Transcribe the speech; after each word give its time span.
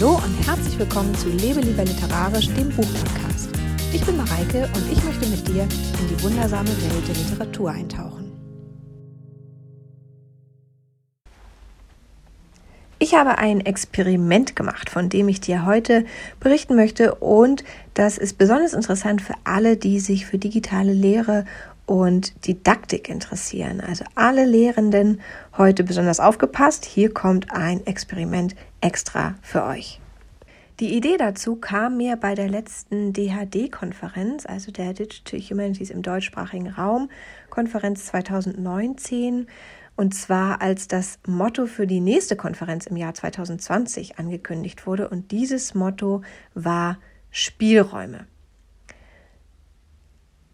Hallo 0.00 0.14
und 0.14 0.46
herzlich 0.46 0.78
willkommen 0.78 1.14
zu 1.14 1.28
Lebe 1.28 1.60
lieber 1.60 1.84
literarisch, 1.84 2.46
dem 2.54 2.70
Buchpodcast. 2.70 3.50
Ich 3.92 4.02
bin 4.06 4.16
Mareike 4.16 4.66
und 4.74 4.90
ich 4.90 5.04
möchte 5.04 5.26
mit 5.26 5.46
dir 5.46 5.64
in 5.64 6.08
die 6.08 6.22
wundersame 6.22 6.70
Welt 6.70 7.06
der 7.06 7.14
Literatur 7.14 7.70
eintauchen. 7.70 8.32
Ich 12.98 13.14
habe 13.14 13.36
ein 13.36 13.60
Experiment 13.60 14.56
gemacht, 14.56 14.88
von 14.88 15.10
dem 15.10 15.28
ich 15.28 15.42
dir 15.42 15.66
heute 15.66 16.06
berichten 16.38 16.76
möchte 16.76 17.16
und 17.16 17.62
das 17.92 18.16
ist 18.16 18.38
besonders 18.38 18.72
interessant 18.72 19.20
für 19.20 19.34
alle, 19.44 19.76
die 19.76 20.00
sich 20.00 20.24
für 20.24 20.38
digitale 20.38 20.94
Lehre 20.94 21.44
und 21.84 22.46
Didaktik 22.46 23.10
interessieren. 23.10 23.82
Also 23.82 24.04
alle 24.14 24.46
Lehrenden 24.46 25.20
heute 25.58 25.84
besonders 25.84 26.20
aufgepasst. 26.20 26.86
Hier 26.86 27.12
kommt 27.12 27.52
ein 27.52 27.84
Experiment 27.84 28.54
extra 28.80 29.36
für 29.42 29.64
euch. 29.64 30.00
Die 30.80 30.96
Idee 30.96 31.18
dazu 31.18 31.56
kam 31.56 31.98
mir 31.98 32.16
bei 32.16 32.34
der 32.34 32.48
letzten 32.48 33.12
DHD-Konferenz, 33.12 34.46
also 34.46 34.72
der 34.72 34.94
Digital 34.94 35.38
Humanities 35.38 35.90
im 35.90 36.00
deutschsprachigen 36.00 36.68
Raum, 36.68 37.10
Konferenz 37.50 38.06
2019. 38.06 39.46
Und 39.94 40.14
zwar 40.14 40.62
als 40.62 40.88
das 40.88 41.18
Motto 41.26 41.66
für 41.66 41.86
die 41.86 42.00
nächste 42.00 42.34
Konferenz 42.34 42.86
im 42.86 42.96
Jahr 42.96 43.12
2020 43.12 44.18
angekündigt 44.18 44.86
wurde. 44.86 45.10
Und 45.10 45.30
dieses 45.32 45.74
Motto 45.74 46.22
war 46.54 46.96
Spielräume. 47.30 48.26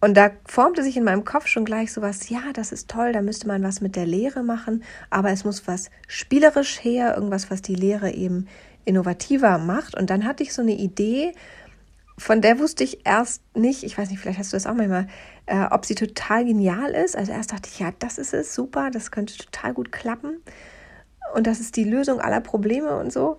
Und 0.00 0.16
da 0.16 0.30
formte 0.44 0.82
sich 0.82 0.96
in 0.96 1.04
meinem 1.04 1.24
Kopf 1.24 1.46
schon 1.46 1.64
gleich 1.64 1.92
so 1.92 2.02
was, 2.02 2.28
ja, 2.28 2.52
das 2.52 2.70
ist 2.70 2.90
toll, 2.90 3.12
da 3.12 3.22
müsste 3.22 3.48
man 3.48 3.62
was 3.62 3.80
mit 3.80 3.96
der 3.96 4.06
Lehre 4.06 4.42
machen, 4.42 4.84
aber 5.08 5.30
es 5.30 5.44
muss 5.44 5.66
was 5.66 5.90
spielerisch 6.06 6.84
her, 6.84 7.14
irgendwas, 7.14 7.50
was 7.50 7.62
die 7.62 7.74
Lehre 7.74 8.12
eben 8.12 8.46
innovativer 8.84 9.58
macht. 9.58 9.96
Und 9.96 10.10
dann 10.10 10.24
hatte 10.24 10.42
ich 10.42 10.52
so 10.52 10.62
eine 10.62 10.76
Idee, 10.76 11.32
von 12.18 12.40
der 12.40 12.58
wusste 12.58 12.84
ich 12.84 13.06
erst 13.06 13.42
nicht, 13.54 13.82
ich 13.82 13.96
weiß 13.96 14.10
nicht, 14.10 14.20
vielleicht 14.20 14.38
hast 14.38 14.52
du 14.52 14.56
das 14.56 14.66
auch 14.66 14.74
manchmal, 14.74 15.06
äh, 15.46 15.66
ob 15.70 15.84
sie 15.84 15.94
total 15.94 16.44
genial 16.44 16.92
ist. 16.92 17.16
Also 17.16 17.32
erst 17.32 17.52
dachte 17.52 17.68
ich, 17.70 17.78
ja, 17.78 17.90
das 17.98 18.18
ist 18.18 18.32
es, 18.32 18.54
super, 18.54 18.90
das 18.90 19.10
könnte 19.10 19.36
total 19.36 19.74
gut 19.74 19.92
klappen. 19.92 20.42
Und 21.34 21.46
das 21.46 21.60
ist 21.60 21.76
die 21.76 21.84
Lösung 21.84 22.20
aller 22.20 22.40
Probleme 22.40 22.96
und 22.98 23.12
so. 23.12 23.38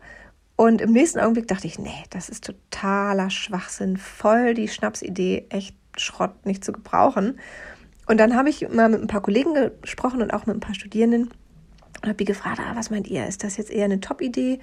Und 0.55 0.81
im 0.81 0.92
nächsten 0.92 1.19
Augenblick 1.19 1.47
dachte 1.47 1.67
ich, 1.67 1.80
nee, 1.80 2.03
das 2.09 2.30
ist 2.30 2.44
totaler 2.44 3.30
Schwachsinn, 3.30 3.97
voll 3.97 4.53
die 4.53 4.67
Schnapsidee, 4.67 5.45
echt 5.49 5.75
Schrott 5.98 6.45
nicht 6.45 6.64
zu 6.64 6.72
gebrauchen. 6.72 7.40
Und 8.08 8.20
dann 8.20 8.36
habe 8.36 8.50
ich 8.50 8.67
mal 8.70 8.90
mit 8.90 9.02
ein 9.02 9.08
paar 9.08 9.22
Kollegen 9.22 9.53
gesprochen 9.81 10.22
und 10.22 10.34
auch 10.34 10.45
mit 10.45 10.56
ein 10.56 10.62
paar 10.62 10.76
Studierenden 10.76 11.30
und 12.02 12.09
habe 12.09 12.16
die 12.16 12.26
gefragt, 12.26 12.59
ah, 12.59 12.76
was 12.76 12.89
meint 12.89 13.08
ihr? 13.08 13.28
Ist 13.28 13.44
das 13.44 13.58
jetzt 13.58 13.72
eher 13.72 13.86
eine 13.86 14.00
Top-Idee 14.00 14.59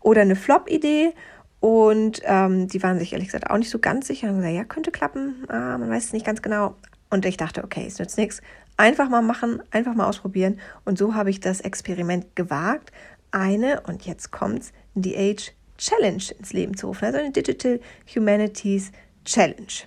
oder 0.00 0.22
eine 0.22 0.36
Flop-Idee? 0.36 1.12
Und 1.60 2.22
ähm, 2.24 2.68
die 2.68 2.82
waren 2.82 2.98
sich 2.98 3.12
ehrlich 3.12 3.28
gesagt 3.28 3.50
auch 3.50 3.58
nicht 3.58 3.70
so 3.70 3.78
ganz 3.78 4.06
sicher. 4.06 4.28
Und 4.28 4.36
gesagt, 4.36 4.54
ja, 4.54 4.64
könnte 4.64 4.90
klappen, 4.90 5.44
ah, 5.48 5.78
man 5.78 5.90
weiß 5.90 6.06
es 6.06 6.12
nicht 6.12 6.26
ganz 6.26 6.42
genau. 6.42 6.76
Und 7.10 7.24
ich 7.26 7.36
dachte, 7.36 7.64
okay, 7.64 7.84
es 7.86 7.98
nützt 7.98 8.18
nichts. 8.18 8.40
Einfach 8.76 9.08
mal 9.08 9.22
machen, 9.22 9.62
einfach 9.70 9.94
mal 9.94 10.06
ausprobieren. 10.06 10.60
Und 10.84 10.98
so 10.98 11.14
habe 11.14 11.30
ich 11.30 11.40
das 11.40 11.60
Experiment 11.60 12.36
gewagt, 12.36 12.92
eine, 13.30 13.82
und 13.82 14.06
jetzt 14.06 14.30
kommt's, 14.30 14.72
die 14.94 15.16
Age 15.16 15.52
Challenge 15.78 16.22
ins 16.38 16.52
Leben 16.52 16.76
zu 16.76 16.86
rufen. 16.86 17.04
Also 17.04 17.18
eine 17.18 17.30
Digital 17.30 17.80
Humanities 18.14 18.92
Challenge. 19.24 19.86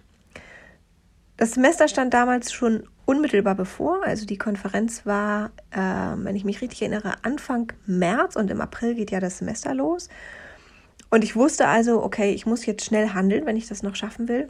Das 1.39 1.51
Semester 1.51 1.87
stand 1.87 2.13
damals 2.13 2.51
schon 2.51 2.83
unmittelbar 3.05 3.55
bevor. 3.55 4.03
Also 4.03 4.25
die 4.25 4.37
Konferenz 4.37 5.05
war, 5.05 5.51
äh, 5.71 5.79
wenn 5.79 6.35
ich 6.35 6.43
mich 6.43 6.59
richtig 6.59 6.81
erinnere, 6.81 7.13
Anfang 7.23 7.71
März 7.85 8.35
und 8.35 8.51
im 8.51 8.59
April 8.59 8.93
geht 8.93 9.09
ja 9.09 9.21
das 9.21 9.37
Semester 9.37 9.73
los. 9.73 10.09
Und 11.09 11.23
ich 11.23 11.37
wusste 11.37 11.69
also, 11.69 12.03
okay, 12.03 12.33
ich 12.33 12.45
muss 12.45 12.65
jetzt 12.65 12.83
schnell 12.83 13.13
handeln, 13.13 13.45
wenn 13.45 13.55
ich 13.55 13.69
das 13.69 13.83
noch 13.83 13.95
schaffen 13.95 14.27
will 14.27 14.49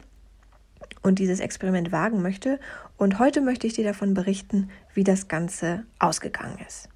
und 1.00 1.20
dieses 1.20 1.38
Experiment 1.38 1.92
wagen 1.92 2.22
möchte. 2.22 2.58
Und 2.96 3.20
heute 3.20 3.40
möchte 3.40 3.68
ich 3.68 3.74
dir 3.74 3.84
davon 3.84 4.12
berichten, 4.12 4.68
wie 4.92 5.04
das 5.04 5.28
Ganze 5.28 5.84
ausgegangen 6.00 6.58
ist. 6.66 6.89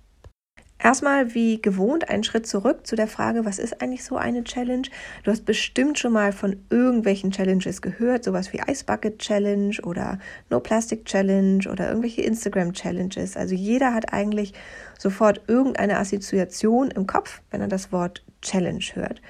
Erstmal 0.79 1.35
wie 1.35 1.63
gewohnt 1.63 2.09
einen 2.11 2.25
Schritt 2.25 2.47
zurück 2.47 2.87
zu 2.87 2.97
der 2.97 3.07
Frage, 3.07 3.45
was 3.45 3.59
ist 3.59 3.81
eigentlich 3.81 4.05
so 4.05 4.17
eine 4.17 4.45
Challenge? 4.45 4.87
Du 5.23 5.31
hast 5.31 5.47
bestimmt 5.47 5.99
schon 5.99 6.13
mal 6.13 6.33
von 6.33 6.57
irgendwelchen 6.69 7.31
Challenges 7.31 7.81
gehört, 7.81 8.25
sowas 8.25 8.53
wie 8.53 8.61
Ice 8.69 8.85
Bucket 8.85 9.19
Challenge 9.19 9.77
oder 9.85 10.19
No 10.51 10.61
Plastic 10.61 11.05
Challenge 11.07 11.67
oder 11.71 11.89
irgendwelche 11.89 12.23
Instagram 12.23 12.73
Challenges. 12.73 13.37
Also 13.37 13.55
jeder 13.55 13.95
hat 13.95 14.13
eigentlich 14.13 14.53
sofort 14.99 15.43
irgendeine 15.47 15.97
Assoziation 15.99 16.91
im 16.91 17.07
Kopf, 17.07 17.41
wenn 17.51 17.61
er 17.61 17.69
das 17.69 17.93
Wort 17.93 18.25
Challenge 18.43 18.85
hört. 18.95 19.23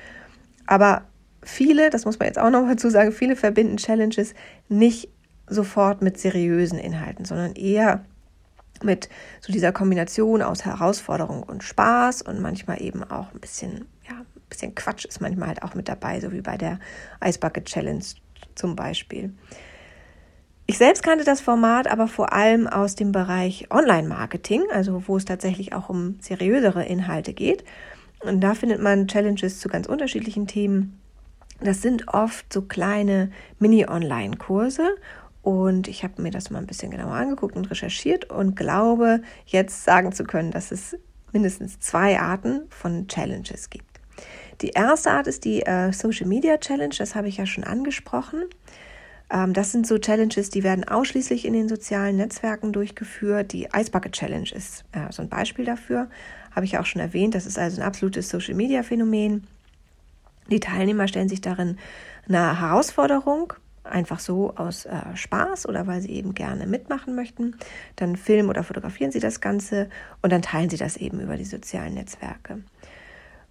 Aber 0.66 1.02
viele, 1.42 1.90
das 1.90 2.06
muss 2.06 2.18
man 2.18 2.26
jetzt 2.26 2.38
auch 2.38 2.50
noch 2.50 2.66
dazu 2.66 2.88
sagen, 2.88 3.12
viele 3.12 3.36
verbinden 3.36 3.76
Challenges 3.76 4.34
nicht 4.68 5.10
sofort 5.46 6.00
mit 6.00 6.18
seriösen 6.18 6.78
Inhalten, 6.78 7.26
sondern 7.26 7.54
eher 7.54 8.04
mit 8.82 9.08
so 9.40 9.52
dieser 9.52 9.72
Kombination 9.72 10.42
aus 10.42 10.64
Herausforderung 10.64 11.42
und 11.42 11.62
Spaß 11.62 12.22
und 12.22 12.40
manchmal 12.40 12.82
eben 12.82 13.04
auch 13.04 13.32
ein 13.32 13.40
bisschen, 13.40 13.86
ja, 14.08 14.16
ein 14.16 14.48
bisschen 14.48 14.74
Quatsch 14.74 15.04
ist 15.04 15.20
manchmal 15.20 15.48
halt 15.48 15.62
auch 15.62 15.74
mit 15.74 15.88
dabei, 15.88 16.20
so 16.20 16.32
wie 16.32 16.40
bei 16.40 16.56
der 16.56 16.78
Ice 17.24 17.38
Bucket 17.38 17.66
Challenge 17.66 18.04
zum 18.54 18.76
Beispiel. 18.76 19.32
Ich 20.66 20.78
selbst 20.78 21.02
kannte 21.02 21.24
das 21.24 21.42
Format 21.42 21.88
aber 21.88 22.08
vor 22.08 22.32
allem 22.32 22.66
aus 22.66 22.94
dem 22.94 23.12
Bereich 23.12 23.66
Online-Marketing, 23.70 24.62
also 24.72 25.06
wo 25.06 25.16
es 25.16 25.26
tatsächlich 25.26 25.74
auch 25.74 25.90
um 25.90 26.18
seriösere 26.20 26.84
Inhalte 26.84 27.34
geht. 27.34 27.64
Und 28.20 28.40
da 28.40 28.54
findet 28.54 28.80
man 28.80 29.06
Challenges 29.06 29.60
zu 29.60 29.68
ganz 29.68 29.86
unterschiedlichen 29.86 30.46
Themen. 30.46 30.98
Das 31.60 31.82
sind 31.82 32.08
oft 32.08 32.50
so 32.50 32.62
kleine 32.62 33.30
Mini-Online-Kurse 33.58 34.88
und 35.44 35.88
ich 35.88 36.02
habe 36.02 36.22
mir 36.22 36.30
das 36.30 36.48
mal 36.48 36.58
ein 36.58 36.66
bisschen 36.66 36.90
genauer 36.90 37.12
angeguckt 37.12 37.54
und 37.54 37.70
recherchiert 37.70 38.30
und 38.30 38.56
glaube, 38.56 39.20
jetzt 39.44 39.84
sagen 39.84 40.10
zu 40.10 40.24
können, 40.24 40.50
dass 40.50 40.72
es 40.72 40.96
mindestens 41.32 41.78
zwei 41.80 42.18
Arten 42.18 42.62
von 42.70 43.08
Challenges 43.08 43.68
gibt. 43.68 44.00
Die 44.62 44.70
erste 44.70 45.10
Art 45.10 45.26
ist 45.26 45.44
die 45.44 45.60
äh, 45.60 45.92
Social 45.92 46.26
Media 46.26 46.56
Challenge, 46.56 46.94
das 46.96 47.14
habe 47.14 47.28
ich 47.28 47.36
ja 47.36 47.44
schon 47.44 47.62
angesprochen. 47.62 48.44
Ähm, 49.28 49.52
das 49.52 49.70
sind 49.70 49.86
so 49.86 49.98
Challenges, 49.98 50.48
die 50.48 50.62
werden 50.62 50.88
ausschließlich 50.88 51.44
in 51.44 51.52
den 51.52 51.68
sozialen 51.68 52.16
Netzwerken 52.16 52.72
durchgeführt. 52.72 53.52
Die 53.52 53.68
Ice 53.76 53.90
Bucket 53.90 54.12
Challenge 54.12 54.48
ist 54.50 54.86
äh, 54.92 55.12
so 55.12 55.20
ein 55.20 55.28
Beispiel 55.28 55.66
dafür, 55.66 56.08
habe 56.52 56.64
ich 56.64 56.78
auch 56.78 56.86
schon 56.86 57.02
erwähnt. 57.02 57.34
Das 57.34 57.44
ist 57.44 57.58
also 57.58 57.82
ein 57.82 57.86
absolutes 57.86 58.30
Social 58.30 58.54
Media 58.54 58.82
Phänomen. 58.82 59.46
Die 60.50 60.60
Teilnehmer 60.60 61.06
stellen 61.06 61.28
sich 61.28 61.42
darin 61.42 61.76
eine 62.28 62.58
Herausforderung 62.58 63.52
einfach 63.84 64.18
so 64.18 64.54
aus 64.56 64.86
äh, 64.86 65.14
Spaß 65.14 65.68
oder 65.68 65.86
weil 65.86 66.00
sie 66.00 66.10
eben 66.10 66.34
gerne 66.34 66.66
mitmachen 66.66 67.14
möchten. 67.14 67.56
Dann 67.96 68.16
filmen 68.16 68.48
oder 68.48 68.64
fotografieren 68.64 69.12
sie 69.12 69.20
das 69.20 69.40
Ganze 69.40 69.88
und 70.22 70.32
dann 70.32 70.42
teilen 70.42 70.70
sie 70.70 70.76
das 70.76 70.96
eben 70.96 71.20
über 71.20 71.36
die 71.36 71.44
sozialen 71.44 71.94
Netzwerke. 71.94 72.62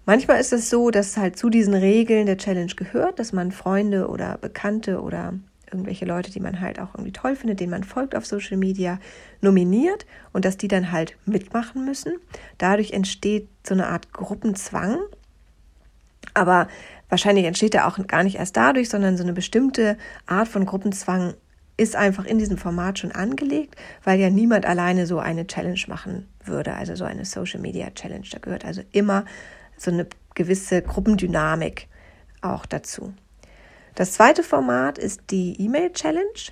Manchmal 0.05 0.41
ist 0.41 0.51
es 0.51 0.69
so, 0.69 0.91
dass 0.91 1.15
halt 1.15 1.37
zu 1.37 1.49
diesen 1.49 1.73
Regeln 1.73 2.25
der 2.25 2.37
Challenge 2.37 2.73
gehört, 2.75 3.19
dass 3.19 3.31
man 3.31 3.51
Freunde 3.53 4.09
oder 4.09 4.37
Bekannte 4.37 5.01
oder 5.01 5.33
irgendwelche 5.73 6.05
Leute, 6.05 6.29
die 6.29 6.39
man 6.39 6.59
halt 6.59 6.79
auch 6.79 6.93
irgendwie 6.93 7.11
toll 7.13 7.35
findet, 7.35 7.59
denen 7.59 7.71
man 7.71 7.83
folgt 7.83 8.15
auf 8.15 8.25
Social 8.25 8.57
Media, 8.57 8.99
nominiert 9.41 10.05
und 10.31 10.45
dass 10.45 10.57
die 10.57 10.67
dann 10.67 10.91
halt 10.91 11.17
mitmachen 11.25 11.85
müssen. 11.85 12.13
Dadurch 12.57 12.91
entsteht 12.91 13.47
so 13.65 13.73
eine 13.73 13.87
Art 13.87 14.13
Gruppenzwang. 14.13 14.99
Aber 16.33 16.67
Wahrscheinlich 17.13 17.45
entsteht 17.45 17.75
er 17.75 17.87
auch 17.87 17.99
gar 18.07 18.23
nicht 18.23 18.37
erst 18.37 18.57
dadurch, 18.57 18.89
sondern 18.89 19.17
so 19.17 19.23
eine 19.23 19.33
bestimmte 19.33 19.99
Art 20.25 20.47
von 20.47 20.65
Gruppenzwang 20.65 21.35
ist 21.77 21.95
einfach 21.95 22.25
in 22.25 22.39
diesem 22.39 22.57
Format 22.57 22.97
schon 22.97 23.11
angelegt, 23.11 23.75
weil 24.03 24.19
ja 24.19 24.31
niemand 24.31 24.65
alleine 24.65 25.05
so 25.05 25.19
eine 25.19 25.45
Challenge 25.45 25.79
machen 25.85 26.27
würde, 26.43 26.73
also 26.73 26.95
so 26.95 27.03
eine 27.03 27.23
Social 27.23 27.59
Media 27.59 27.91
Challenge. 27.91 28.25
Da 28.31 28.39
gehört 28.39 28.65
also 28.65 28.81
immer 28.93 29.25
so 29.77 29.91
eine 29.91 30.07
gewisse 30.33 30.81
Gruppendynamik 30.81 31.87
auch 32.41 32.65
dazu. 32.65 33.13
Das 33.93 34.13
zweite 34.13 34.41
Format 34.41 34.97
ist 34.97 35.21
die 35.29 35.61
E-Mail 35.61 35.91
Challenge. 35.91 36.49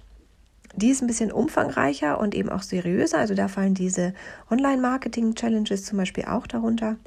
Die 0.75 0.91
ist 0.91 1.01
ein 1.01 1.07
bisschen 1.07 1.31
umfangreicher 1.31 2.19
und 2.19 2.35
eben 2.35 2.49
auch 2.49 2.61
seriöser. 2.61 3.17
Also 3.17 3.33
da 3.33 3.47
fallen 3.47 3.73
diese 3.73 4.13
Online-Marketing-Challenges 4.51 5.85
zum 5.85 5.97
Beispiel 5.97 6.25
auch 6.25 6.45
darunter. 6.45 6.97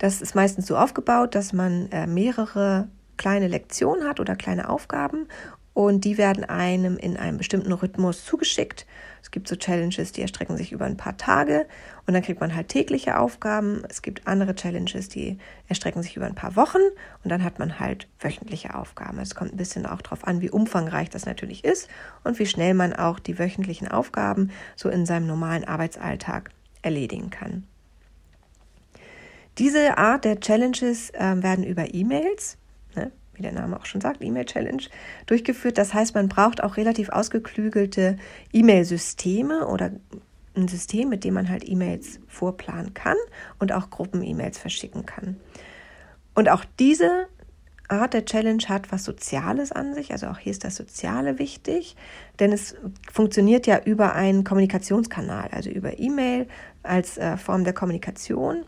Das 0.00 0.22
ist 0.22 0.34
meistens 0.34 0.66
so 0.66 0.78
aufgebaut, 0.78 1.34
dass 1.34 1.52
man 1.52 1.92
äh, 1.92 2.06
mehrere 2.06 2.88
kleine 3.18 3.48
Lektionen 3.48 4.08
hat 4.08 4.18
oder 4.18 4.34
kleine 4.34 4.70
Aufgaben 4.70 5.28
und 5.74 6.06
die 6.06 6.16
werden 6.16 6.42
einem 6.42 6.96
in 6.96 7.18
einem 7.18 7.36
bestimmten 7.36 7.70
Rhythmus 7.70 8.24
zugeschickt. 8.24 8.86
Es 9.20 9.30
gibt 9.30 9.46
so 9.46 9.56
Challenges, 9.56 10.12
die 10.12 10.22
erstrecken 10.22 10.56
sich 10.56 10.72
über 10.72 10.86
ein 10.86 10.96
paar 10.96 11.18
Tage 11.18 11.66
und 12.06 12.14
dann 12.14 12.22
kriegt 12.22 12.40
man 12.40 12.56
halt 12.56 12.68
tägliche 12.68 13.18
Aufgaben. 13.18 13.82
Es 13.90 14.00
gibt 14.00 14.26
andere 14.26 14.54
Challenges, 14.54 15.10
die 15.10 15.36
erstrecken 15.68 16.02
sich 16.02 16.16
über 16.16 16.24
ein 16.24 16.34
paar 16.34 16.56
Wochen 16.56 16.80
und 17.22 17.30
dann 17.30 17.44
hat 17.44 17.58
man 17.58 17.78
halt 17.78 18.08
wöchentliche 18.20 18.76
Aufgaben. 18.76 19.18
Es 19.18 19.34
kommt 19.34 19.52
ein 19.52 19.58
bisschen 19.58 19.84
auch 19.84 20.00
darauf 20.00 20.26
an, 20.26 20.40
wie 20.40 20.48
umfangreich 20.48 21.10
das 21.10 21.26
natürlich 21.26 21.62
ist 21.62 21.90
und 22.24 22.38
wie 22.38 22.46
schnell 22.46 22.72
man 22.72 22.94
auch 22.94 23.18
die 23.18 23.38
wöchentlichen 23.38 23.86
Aufgaben 23.86 24.50
so 24.76 24.88
in 24.88 25.04
seinem 25.04 25.26
normalen 25.26 25.64
Arbeitsalltag 25.64 26.52
erledigen 26.80 27.28
kann. 27.28 27.66
Diese 29.58 29.98
Art 29.98 30.24
der 30.24 30.40
Challenges 30.40 31.10
äh, 31.10 31.42
werden 31.42 31.64
über 31.64 31.92
E-Mails, 31.94 32.56
ne, 32.94 33.12
wie 33.34 33.42
der 33.42 33.52
Name 33.52 33.78
auch 33.78 33.86
schon 33.86 34.00
sagt, 34.00 34.22
E-Mail-Challenge, 34.22 34.82
durchgeführt. 35.26 35.78
Das 35.78 35.94
heißt, 35.94 36.14
man 36.14 36.28
braucht 36.28 36.62
auch 36.62 36.76
relativ 36.76 37.10
ausgeklügelte 37.10 38.16
E-Mail-Systeme 38.52 39.66
oder 39.66 39.90
ein 40.56 40.68
System, 40.68 41.08
mit 41.08 41.24
dem 41.24 41.34
man 41.34 41.48
halt 41.48 41.68
E-Mails 41.68 42.20
vorplanen 42.26 42.94
kann 42.94 43.16
und 43.58 43.72
auch 43.72 43.90
Gruppen-E-Mails 43.90 44.58
verschicken 44.58 45.06
kann. 45.06 45.36
Und 46.34 46.48
auch 46.48 46.64
diese 46.78 47.28
Art 47.90 48.14
der 48.14 48.24
Challenge 48.24 48.62
hat 48.68 48.92
was 48.92 49.04
Soziales 49.04 49.72
an 49.72 49.94
sich, 49.94 50.12
also 50.12 50.28
auch 50.28 50.38
hier 50.38 50.52
ist 50.52 50.64
das 50.64 50.76
Soziale 50.76 51.38
wichtig, 51.38 51.96
denn 52.38 52.52
es 52.52 52.76
funktioniert 53.12 53.66
ja 53.66 53.80
über 53.84 54.14
einen 54.14 54.44
Kommunikationskanal, 54.44 55.48
also 55.50 55.70
über 55.70 55.98
E-Mail 55.98 56.46
als 56.82 57.18
äh, 57.18 57.36
Form 57.36 57.64
der 57.64 57.72
Kommunikation. 57.72 58.64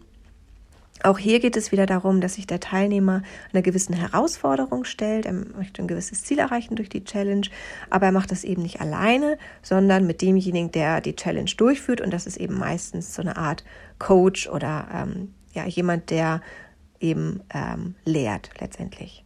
Auch 1.02 1.18
hier 1.18 1.40
geht 1.40 1.56
es 1.56 1.72
wieder 1.72 1.86
darum, 1.86 2.20
dass 2.20 2.34
sich 2.34 2.46
der 2.46 2.60
Teilnehmer 2.60 3.22
einer 3.52 3.62
gewissen 3.62 3.94
Herausforderung 3.94 4.84
stellt. 4.84 5.26
Er 5.26 5.32
möchte 5.32 5.82
ein 5.82 5.88
gewisses 5.88 6.22
Ziel 6.22 6.38
erreichen 6.38 6.76
durch 6.76 6.88
die 6.88 7.04
Challenge, 7.04 7.46
aber 7.90 8.06
er 8.06 8.12
macht 8.12 8.30
das 8.30 8.44
eben 8.44 8.62
nicht 8.62 8.80
alleine, 8.80 9.36
sondern 9.62 10.06
mit 10.06 10.22
demjenigen, 10.22 10.70
der 10.70 11.00
die 11.00 11.16
Challenge 11.16 11.50
durchführt. 11.56 12.00
Und 12.00 12.12
das 12.12 12.26
ist 12.26 12.36
eben 12.36 12.56
meistens 12.56 13.14
so 13.14 13.22
eine 13.22 13.36
Art 13.36 13.64
Coach 13.98 14.48
oder 14.48 14.86
ähm, 14.94 15.34
ja, 15.54 15.66
jemand, 15.66 16.10
der 16.10 16.40
eben 17.00 17.40
ähm, 17.52 17.96
lehrt 18.04 18.50
letztendlich. 18.60 19.24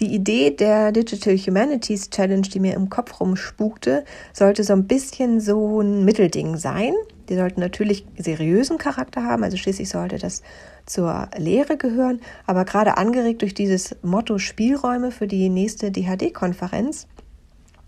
Die 0.00 0.12
Idee 0.12 0.50
der 0.50 0.90
Digital 0.90 1.36
Humanities 1.36 2.10
Challenge, 2.10 2.42
die 2.42 2.58
mir 2.58 2.74
im 2.74 2.90
Kopf 2.90 3.20
rumspukte, 3.20 4.04
sollte 4.32 4.64
so 4.64 4.72
ein 4.72 4.88
bisschen 4.88 5.40
so 5.40 5.80
ein 5.80 6.04
Mittelding 6.04 6.56
sein. 6.56 6.94
Die 7.28 7.36
sollten 7.36 7.60
natürlich 7.60 8.06
seriösen 8.16 8.78
Charakter 8.78 9.24
haben, 9.24 9.44
also 9.44 9.56
schließlich 9.56 9.88
sollte 9.88 10.18
das 10.18 10.42
zur 10.86 11.28
Lehre 11.36 11.76
gehören, 11.76 12.20
aber 12.46 12.64
gerade 12.64 12.96
angeregt 12.96 13.42
durch 13.42 13.54
dieses 13.54 13.96
Motto 14.02 14.38
Spielräume 14.38 15.10
für 15.10 15.26
die 15.26 15.48
nächste 15.48 15.90
DHD-Konferenz 15.90 17.06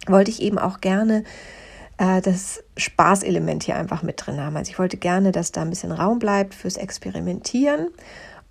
wollte 0.07 0.31
ich 0.31 0.41
eben 0.41 0.59
auch 0.59 0.81
gerne 0.81 1.25
äh, 1.99 2.21
das 2.21 2.63
Spaßelement 2.77 3.63
hier 3.65 3.77
einfach 3.77 4.03
mit 4.03 4.25
drin 4.25 4.41
haben. 4.41 4.57
Also 4.57 4.71
ich 4.71 4.79
wollte 4.79 4.97
gerne, 4.97 5.33
dass 5.33 5.53
da 5.53 5.63
ein 5.63 5.71
bisschen 5.71 5.93
Raum 5.93 6.19
bleibt 6.19 6.55
fürs 6.55 6.77
Experimentieren 6.77 7.89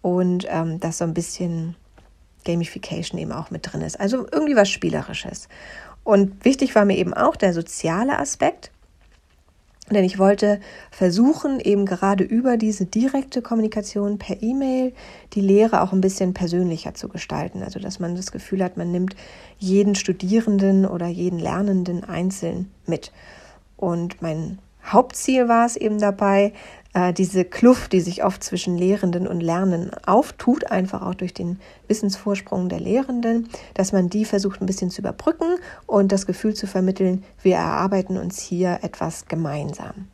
und 0.02 0.46
ähm, 0.50 0.80
dass 0.80 1.00
so 1.00 1.06
ein 1.06 1.14
bisschen 1.14 1.76
Gamification 2.46 3.20
eben 3.20 3.32
auch 3.32 3.52
mit 3.52 3.72
drin 3.72 3.82
ist. 3.82 4.00
Also 4.00 4.28
irgendwie 4.32 4.56
was 4.56 4.70
Spielerisches. 4.70 5.48
Und 6.04 6.46
wichtig 6.46 6.76
war 6.76 6.86
mir 6.86 6.98
eben 6.98 7.14
auch 7.14 7.36
der 7.36 7.54
soziale 7.54 8.20
Aspekt. 8.20 8.72
Denn 9.92 10.04
ich 10.04 10.18
wollte 10.18 10.60
versuchen, 10.90 11.60
eben 11.60 11.86
gerade 11.86 12.24
über 12.24 12.58
diese 12.58 12.86
direkte 12.86 13.44
Kommunikation 13.44 14.18
per 14.18 14.42
E-Mail 14.42 14.94
die 15.34 15.42
Lehre 15.42 15.82
auch 15.82 15.94
ein 15.94 16.02
bisschen 16.02 16.34
persönlicher 16.34 16.96
zu 16.96 17.08
gestalten. 17.08 17.62
Also, 17.62 17.80
dass 17.80 18.00
man 18.00 18.16
das 18.16 18.32
Gefühl 18.32 18.64
hat, 18.64 18.78
man 18.78 18.92
nimmt 18.92 19.16
jeden 19.60 19.94
Studierenden 19.94 20.88
oder 20.88 21.08
jeden 21.08 21.38
Lernenden 21.38 22.04
einzeln 22.04 22.72
mit. 22.88 23.12
Und 23.78 24.24
mein 24.24 24.58
Hauptziel 24.86 25.48
war 25.48 25.66
es 25.66 25.76
eben 25.76 26.00
dabei, 26.00 26.54
äh, 26.94 27.12
diese 27.12 27.44
Kluft, 27.44 27.92
die 27.92 28.00
sich 28.00 28.24
oft 28.24 28.44
zwischen 28.44 28.78
Lehrenden 28.78 29.28
und 29.28 29.42
Lernen 29.42 29.92
auftut, 30.06 30.72
einfach 30.72 31.02
auch 31.02 31.16
durch 31.16 31.34
den 31.34 31.60
Wissensvorsprung 31.88 32.70
der 32.70 32.80
Lehrenden, 32.80 33.50
dass 33.74 33.92
man 33.92 34.10
die 34.10 34.26
versucht 34.26 34.62
ein 34.62 34.66
bisschen 34.66 34.90
zu 34.90 35.02
überbrücken 35.02 35.58
und 35.86 36.12
das 36.12 36.26
Gefühl 36.26 36.54
zu 36.54 36.68
vermitteln, 36.68 37.24
wir 37.42 37.56
erarbeiten 37.56 38.18
uns 38.18 38.40
hier 38.40 38.80
etwas 38.82 39.26
gemeinsam. 39.28 40.08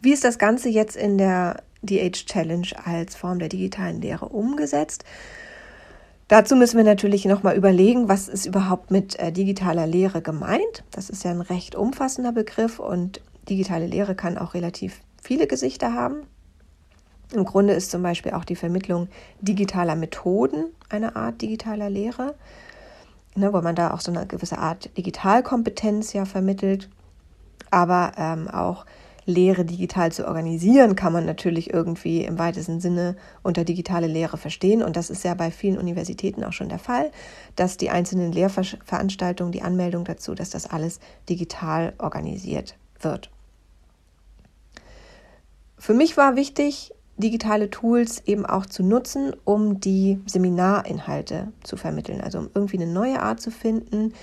Wie 0.00 0.12
ist 0.12 0.24
das 0.24 0.38
Ganze 0.38 0.68
jetzt 0.68 0.96
in 0.96 1.16
der 1.16 1.62
DH 1.82 2.26
Challenge 2.26 2.68
als 2.84 3.16
Form 3.16 3.38
der 3.38 3.48
digitalen 3.48 4.00
Lehre 4.00 4.28
umgesetzt? 4.28 5.04
Dazu 6.28 6.56
müssen 6.56 6.76
wir 6.76 6.84
natürlich 6.84 7.24
nochmal 7.24 7.56
überlegen, 7.56 8.10
was 8.10 8.28
ist 8.28 8.44
überhaupt 8.44 8.90
mit 8.90 9.18
äh, 9.18 9.32
digitaler 9.32 9.86
Lehre 9.86 10.20
gemeint. 10.20 10.84
Das 10.90 11.08
ist 11.08 11.24
ja 11.24 11.30
ein 11.30 11.40
recht 11.40 11.74
umfassender 11.74 12.32
Begriff 12.32 12.78
und 12.78 13.22
digitale 13.48 13.86
Lehre 13.86 14.14
kann 14.14 14.38
auch 14.38 14.54
relativ 14.54 15.00
viele 15.22 15.46
Gesichter 15.46 15.94
haben. 15.94 16.26
Im 17.34 17.44
Grunde 17.44 17.74
ist 17.74 17.90
zum 17.90 18.02
Beispiel 18.02 18.32
auch 18.32 18.44
die 18.44 18.56
Vermittlung 18.56 19.08
digitaler 19.40 19.96
Methoden 19.96 20.66
eine 20.88 21.16
Art 21.16 21.42
digitaler 21.42 21.90
Lehre, 21.90 22.34
ne, 23.34 23.52
wo 23.52 23.60
man 23.60 23.74
da 23.74 23.92
auch 23.92 24.00
so 24.00 24.10
eine 24.10 24.26
gewisse 24.26 24.58
Art 24.58 24.96
Digitalkompetenz 24.96 26.12
ja 26.14 26.24
vermittelt. 26.24 26.88
Aber 27.70 28.12
ähm, 28.16 28.48
auch 28.48 28.86
Lehre 29.26 29.66
digital 29.66 30.10
zu 30.10 30.26
organisieren, 30.26 30.96
kann 30.96 31.12
man 31.12 31.26
natürlich 31.26 31.72
irgendwie 31.72 32.24
im 32.24 32.38
weitesten 32.38 32.80
Sinne 32.80 33.14
unter 33.42 33.62
digitale 33.62 34.06
Lehre 34.06 34.38
verstehen. 34.38 34.82
Und 34.82 34.96
das 34.96 35.10
ist 35.10 35.22
ja 35.22 35.34
bei 35.34 35.50
vielen 35.50 35.76
Universitäten 35.76 36.42
auch 36.44 36.54
schon 36.54 36.70
der 36.70 36.78
Fall, 36.78 37.12
dass 37.54 37.76
die 37.76 37.90
einzelnen 37.90 38.32
Lehrveranstaltungen, 38.32 39.52
die 39.52 39.60
Anmeldung 39.60 40.04
dazu, 40.04 40.34
dass 40.34 40.48
das 40.48 40.66
alles 40.70 40.98
digital 41.28 41.92
organisiert 41.98 42.78
wird. 43.00 43.30
Für 45.78 45.94
mich 45.94 46.16
war 46.16 46.36
wichtig, 46.36 46.92
digitale 47.16 47.70
Tools 47.70 48.22
eben 48.26 48.46
auch 48.46 48.66
zu 48.66 48.82
nutzen, 48.82 49.34
um 49.44 49.80
die 49.80 50.20
Seminarinhalte 50.26 51.52
zu 51.64 51.76
vermitteln. 51.76 52.20
Also 52.20 52.38
um 52.38 52.50
irgendwie 52.54 52.76
eine 52.76 52.92
neue 52.92 53.20
Art 53.20 53.40
zu 53.40 53.50
finden, 53.50 54.14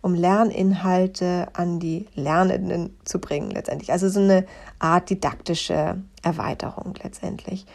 um 0.00 0.14
Lerninhalte 0.14 1.48
an 1.52 1.80
die 1.80 2.06
Lernenden 2.14 2.96
zu 3.04 3.18
bringen 3.20 3.50
letztendlich. 3.50 3.92
Also 3.92 4.08
so 4.08 4.20
eine 4.20 4.46
Art 4.78 5.10
didaktische 5.10 6.00
Erweiterung 6.22 6.94
letztendlich. 7.02 7.66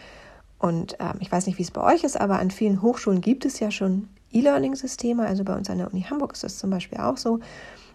Und 0.57 0.95
ähm, 1.00 1.18
ich 1.19 1.31
weiß 1.31 1.45
nicht, 1.45 1.57
wie 1.59 1.63
es 1.63 1.71
bei 1.71 1.83
euch 1.94 2.03
ist, 2.03 2.19
aber 2.19 2.39
an 2.39 2.50
vielen 2.50 2.81
Hochschulen 2.81 3.21
gibt 3.21 3.45
es 3.45 3.59
ja 3.59 3.69
schon 3.69 4.07
E-Learning-Systeme. 4.31 5.25
Also 5.25 5.44
bei 5.44 5.56
uns 5.56 5.69
an 5.69 5.77
der 5.77 5.91
Uni 5.91 6.03
Hamburg 6.09 6.33
ist 6.33 6.44
das 6.44 6.57
zum 6.57 6.69
Beispiel 6.69 7.00
auch 7.00 7.18
so 7.18 7.39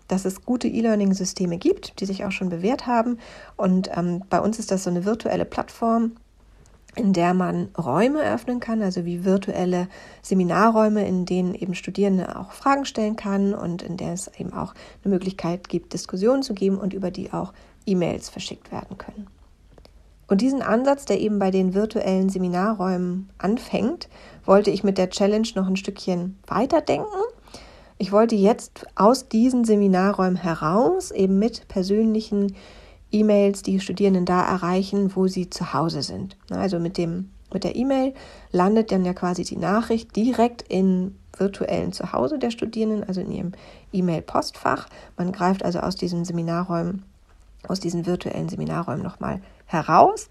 dass 0.08 0.24
es 0.24 0.44
gute 0.44 0.68
E-Learning-Systeme 0.68 1.58
gibt, 1.58 2.00
die 2.00 2.06
sich 2.06 2.24
auch 2.24 2.32
schon 2.32 2.48
bewährt 2.48 2.86
haben. 2.86 3.18
Und 3.56 3.90
ähm, 3.94 4.22
bei 4.28 4.40
uns 4.40 4.58
ist 4.58 4.70
das 4.70 4.84
so 4.84 4.90
eine 4.90 5.04
virtuelle 5.04 5.44
Plattform, 5.44 6.12
in 6.96 7.12
der 7.12 7.34
man 7.34 7.68
Räume 7.78 8.22
eröffnen 8.22 8.58
kann, 8.58 8.82
also 8.82 9.04
wie 9.04 9.24
virtuelle 9.24 9.88
Seminarräume, 10.22 11.06
in 11.06 11.26
denen 11.26 11.54
eben 11.54 11.74
Studierende 11.74 12.36
auch 12.36 12.52
Fragen 12.52 12.84
stellen 12.84 13.14
kann 13.14 13.54
und 13.54 13.82
in 13.82 13.96
der 13.96 14.14
es 14.14 14.28
eben 14.38 14.52
auch 14.52 14.74
eine 15.04 15.14
Möglichkeit 15.14 15.68
gibt, 15.68 15.92
Diskussionen 15.92 16.42
zu 16.42 16.54
geben 16.54 16.78
und 16.78 16.94
über 16.94 17.10
die 17.10 17.32
auch 17.32 17.52
E-Mails 17.86 18.28
verschickt 18.30 18.72
werden 18.72 18.98
können. 18.98 19.28
Und 20.26 20.42
diesen 20.42 20.60
Ansatz, 20.60 21.06
der 21.06 21.20
eben 21.20 21.38
bei 21.38 21.50
den 21.50 21.72
virtuellen 21.72 22.28
Seminarräumen 22.28 23.30
anfängt, 23.38 24.08
wollte 24.44 24.70
ich 24.70 24.84
mit 24.84 24.98
der 24.98 25.08
Challenge 25.08 25.48
noch 25.54 25.68
ein 25.68 25.76
Stückchen 25.76 26.38
weiterdenken 26.46 27.06
ich 27.98 28.12
wollte 28.12 28.36
jetzt 28.36 28.86
aus 28.94 29.28
diesen 29.28 29.64
Seminarräumen 29.64 30.36
heraus 30.36 31.10
eben 31.10 31.38
mit 31.38 31.66
persönlichen 31.68 32.54
E-Mails 33.10 33.62
die 33.62 33.80
Studierenden 33.80 34.24
da 34.24 34.46
erreichen, 34.46 35.16
wo 35.16 35.26
sie 35.26 35.50
zu 35.50 35.72
Hause 35.72 36.02
sind. 36.02 36.36
Also 36.50 36.78
mit 36.78 36.96
dem 36.96 37.30
mit 37.52 37.64
der 37.64 37.76
E-Mail 37.76 38.12
landet 38.52 38.92
dann 38.92 39.06
ja 39.06 39.14
quasi 39.14 39.42
die 39.42 39.56
Nachricht 39.56 40.14
direkt 40.14 40.62
in 40.68 41.16
virtuellen 41.36 41.92
Zuhause 41.92 42.38
der 42.38 42.50
Studierenden, 42.50 43.04
also 43.04 43.22
in 43.22 43.32
ihrem 43.32 43.52
E-Mail-Postfach. 43.92 44.86
Man 45.16 45.32
greift 45.32 45.64
also 45.64 45.80
aus 45.80 45.96
diesen 45.96 46.26
Seminarräumen, 46.26 47.04
aus 47.66 47.80
diesen 47.80 48.04
virtuellen 48.04 48.50
Seminarräumen 48.50 49.02
nochmal 49.02 49.40
heraus. 49.64 50.28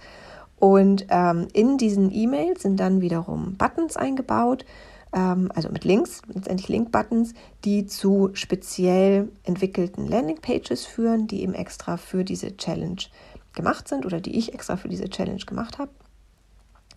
Und 0.60 1.08
ähm, 1.10 1.48
in 1.54 1.78
diesen 1.78 2.12
E-Mails 2.14 2.62
sind 2.62 2.80
dann 2.80 3.02
wiederum 3.02 3.56
Buttons 3.58 3.98
eingebaut, 3.98 4.66
ähm, 5.14 5.52
also 5.56 5.70
mit 5.70 5.86
Links, 5.86 6.22
letztendlich 6.28 6.70
Link-Buttons, 6.70 7.34
die 7.66 7.86
zu 7.86 8.30
speziell 8.34 9.30
entwickelten 9.44 10.08
Landing-Pages 10.08 10.86
führen, 10.86 11.28
die 11.28 11.42
eben 11.42 11.54
extra 11.54 11.98
für 11.98 12.24
diese 12.24 12.56
Challenge 12.58 13.02
gemacht 13.54 13.88
sind 13.88 14.06
oder 14.06 14.22
die 14.22 14.38
ich 14.38 14.54
extra 14.54 14.78
für 14.78 14.90
diese 14.90 15.10
Challenge 15.10 15.44
gemacht 15.46 15.78
habe. 15.80 15.92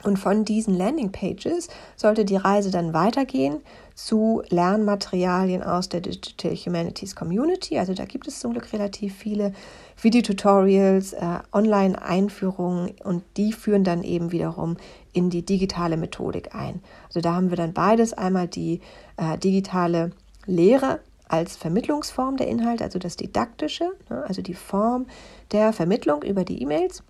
Und 0.02 0.18
von 0.18 0.44
diesen 0.44 0.74
Landing-Pages 0.76 1.68
sollte 1.96 2.24
die 2.24 2.36
Reise 2.36 2.70
dann 2.70 2.94
weitergehen 2.94 3.60
zu 3.94 4.42
Lernmaterialien 4.48 5.62
aus 5.62 5.90
der 5.90 6.00
Digital 6.00 6.54
Humanities 6.54 7.14
Community. 7.14 7.78
Also 7.78 7.92
da 7.92 8.06
gibt 8.06 8.26
es 8.26 8.40
zum 8.40 8.52
Glück 8.52 8.72
relativ 8.72 9.14
viele 9.14 9.52
Videotutorials, 10.00 11.12
äh, 11.12 11.40
Online-Einführungen 11.52 12.92
und 13.04 13.22
die 13.36 13.52
führen 13.52 13.84
dann 13.84 14.02
eben 14.02 14.32
wiederum 14.32 14.78
in 15.12 15.28
die 15.28 15.44
digitale 15.44 15.98
Methodik 15.98 16.54
ein. 16.54 16.82
Also 17.08 17.20
da 17.20 17.34
haben 17.34 17.50
wir 17.50 17.56
dann 17.56 17.74
beides, 17.74 18.14
einmal 18.14 18.48
die 18.48 18.80
äh, 19.18 19.36
digitale 19.36 20.12
Lehre 20.46 21.00
als 21.28 21.56
Vermittlungsform 21.56 22.36
der 22.38 22.48
Inhalte, 22.48 22.84
also 22.84 22.98
das 22.98 23.16
Didaktische, 23.16 23.92
ne, 24.08 24.24
also 24.26 24.42
die 24.42 24.54
Form 24.54 25.06
der 25.52 25.72
Vermittlung 25.72 26.22
über 26.22 26.44
die 26.44 26.62
E-Mails 26.62 27.02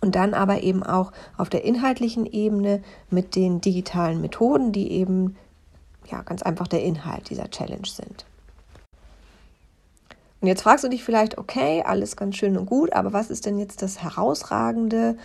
und 0.00 0.14
dann 0.14 0.34
aber 0.34 0.62
eben 0.62 0.82
auch 0.82 1.12
auf 1.36 1.48
der 1.48 1.64
inhaltlichen 1.64 2.26
Ebene 2.26 2.82
mit 3.10 3.36
den 3.36 3.60
digitalen 3.60 4.20
Methoden, 4.20 4.72
die 4.72 4.90
eben 4.92 5.36
ja 6.10 6.22
ganz 6.22 6.42
einfach 6.42 6.68
der 6.68 6.82
Inhalt 6.82 7.30
dieser 7.30 7.50
Challenge 7.50 7.86
sind. 7.86 8.26
Und 10.40 10.48
jetzt 10.48 10.62
fragst 10.62 10.84
du 10.84 10.88
dich 10.88 11.02
vielleicht, 11.02 11.38
okay, 11.38 11.82
alles 11.86 12.16
ganz 12.16 12.36
schön 12.36 12.58
und 12.58 12.66
gut, 12.66 12.92
aber 12.92 13.14
was 13.14 13.30
ist 13.30 13.46
denn 13.46 13.58
jetzt 13.58 13.80
das 13.80 14.02
Herausragende 14.02 15.16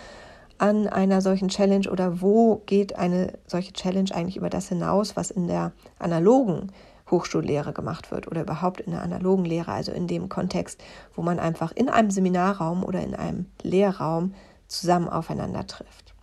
an 0.60 0.88
einer 0.88 1.22
solchen 1.22 1.50
Challenge 1.50 1.90
oder 1.90 2.22
wo 2.22 2.62
geht 2.66 2.96
eine 2.96 3.34
solche 3.48 3.74
Challenge 3.74 4.10
eigentlich 4.14 4.38
über 4.38 4.50
das 4.50 4.70
hinaus, 4.70 5.18
was 5.18 5.32
in 5.32 5.48
der 5.48 5.74
analogen 6.00 6.72
Hochschullehre 7.12 7.74
gemacht 7.74 8.12
wird 8.12 8.28
oder 8.28 8.42
überhaupt 8.42 8.82
in 8.82 8.92
der 8.92 9.02
analogen 9.02 9.46
Lehre, 9.46 9.72
also 9.72 9.92
in 9.92 10.08
dem 10.08 10.30
Kontext, 10.30 10.82
wo 11.16 11.22
man 11.22 11.40
einfach 11.40 11.72
in 11.72 11.90
einem 11.90 12.12
Seminarraum 12.12 12.84
oder 12.84 13.02
in 13.02 13.16
einem 13.16 13.48
Lehrraum 13.62 14.34
zusammen 14.70 15.10
aufeinander 15.10 15.68
trifft. 15.68 16.14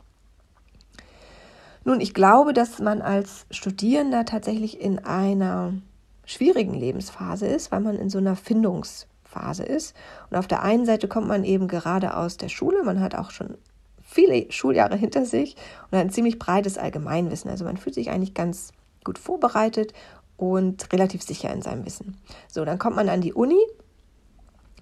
Nun, 1.84 2.00
ich 2.00 2.14
glaube, 2.14 2.52
dass 2.52 2.80
man 2.80 3.02
als 3.02 3.46
Studierender 3.50 4.24
tatsächlich 4.24 4.80
in 4.80 4.98
einer 4.98 5.74
schwierigen 6.24 6.74
Lebensphase 6.74 7.46
ist, 7.46 7.70
weil 7.70 7.80
man 7.80 7.96
in 7.96 8.10
so 8.10 8.18
einer 8.18 8.34
Findungsphase 8.34 9.62
ist. 9.62 9.94
Und 10.28 10.36
auf 10.36 10.48
der 10.48 10.62
einen 10.62 10.84
Seite 10.84 11.06
kommt 11.06 11.28
man 11.28 11.44
eben 11.44 11.68
gerade 11.68 12.16
aus 12.16 12.38
der 12.38 12.48
Schule, 12.48 12.82
man 12.82 13.00
hat 13.00 13.14
auch 13.14 13.30
schon 13.30 13.56
viele 14.02 14.50
Schuljahre 14.50 14.96
hinter 14.96 15.24
sich 15.24 15.56
und 15.90 15.98
ein 15.98 16.10
ziemlich 16.10 16.38
breites 16.38 16.78
Allgemeinwissen. 16.78 17.50
Also 17.50 17.64
man 17.64 17.76
fühlt 17.76 17.94
sich 17.94 18.10
eigentlich 18.10 18.34
ganz 18.34 18.72
gut 19.04 19.18
vorbereitet 19.18 19.92
und 20.36 20.92
relativ 20.92 21.22
sicher 21.22 21.52
in 21.52 21.62
seinem 21.62 21.84
Wissen. 21.84 22.16
So, 22.48 22.64
dann 22.64 22.78
kommt 22.78 22.96
man 22.96 23.08
an 23.08 23.20
die 23.20 23.32
Uni, 23.32 23.60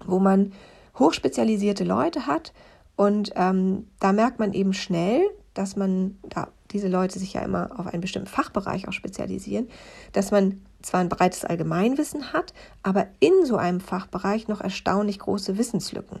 wo 0.05 0.19
man 0.19 0.53
hochspezialisierte 0.97 1.83
Leute 1.83 2.25
hat 2.25 2.53
und 2.95 3.31
ähm, 3.35 3.87
da 3.99 4.13
merkt 4.13 4.39
man 4.39 4.53
eben 4.53 4.73
schnell, 4.73 5.21
dass 5.53 5.75
man, 5.75 6.17
da 6.29 6.49
diese 6.71 6.87
Leute 6.87 7.19
sich 7.19 7.33
ja 7.33 7.41
immer 7.41 7.71
auf 7.77 7.87
einen 7.87 8.01
bestimmten 8.01 8.27
Fachbereich 8.27 8.87
auch 8.87 8.93
spezialisieren, 8.93 9.67
dass 10.13 10.31
man 10.31 10.61
zwar 10.81 10.99
ein 10.99 11.09
breites 11.09 11.45
Allgemeinwissen 11.45 12.33
hat, 12.33 12.53
aber 12.83 13.07
in 13.19 13.45
so 13.45 13.57
einem 13.57 13.79
Fachbereich 13.79 14.47
noch 14.47 14.61
erstaunlich 14.61 15.19
große 15.19 15.57
Wissenslücken. 15.57 16.19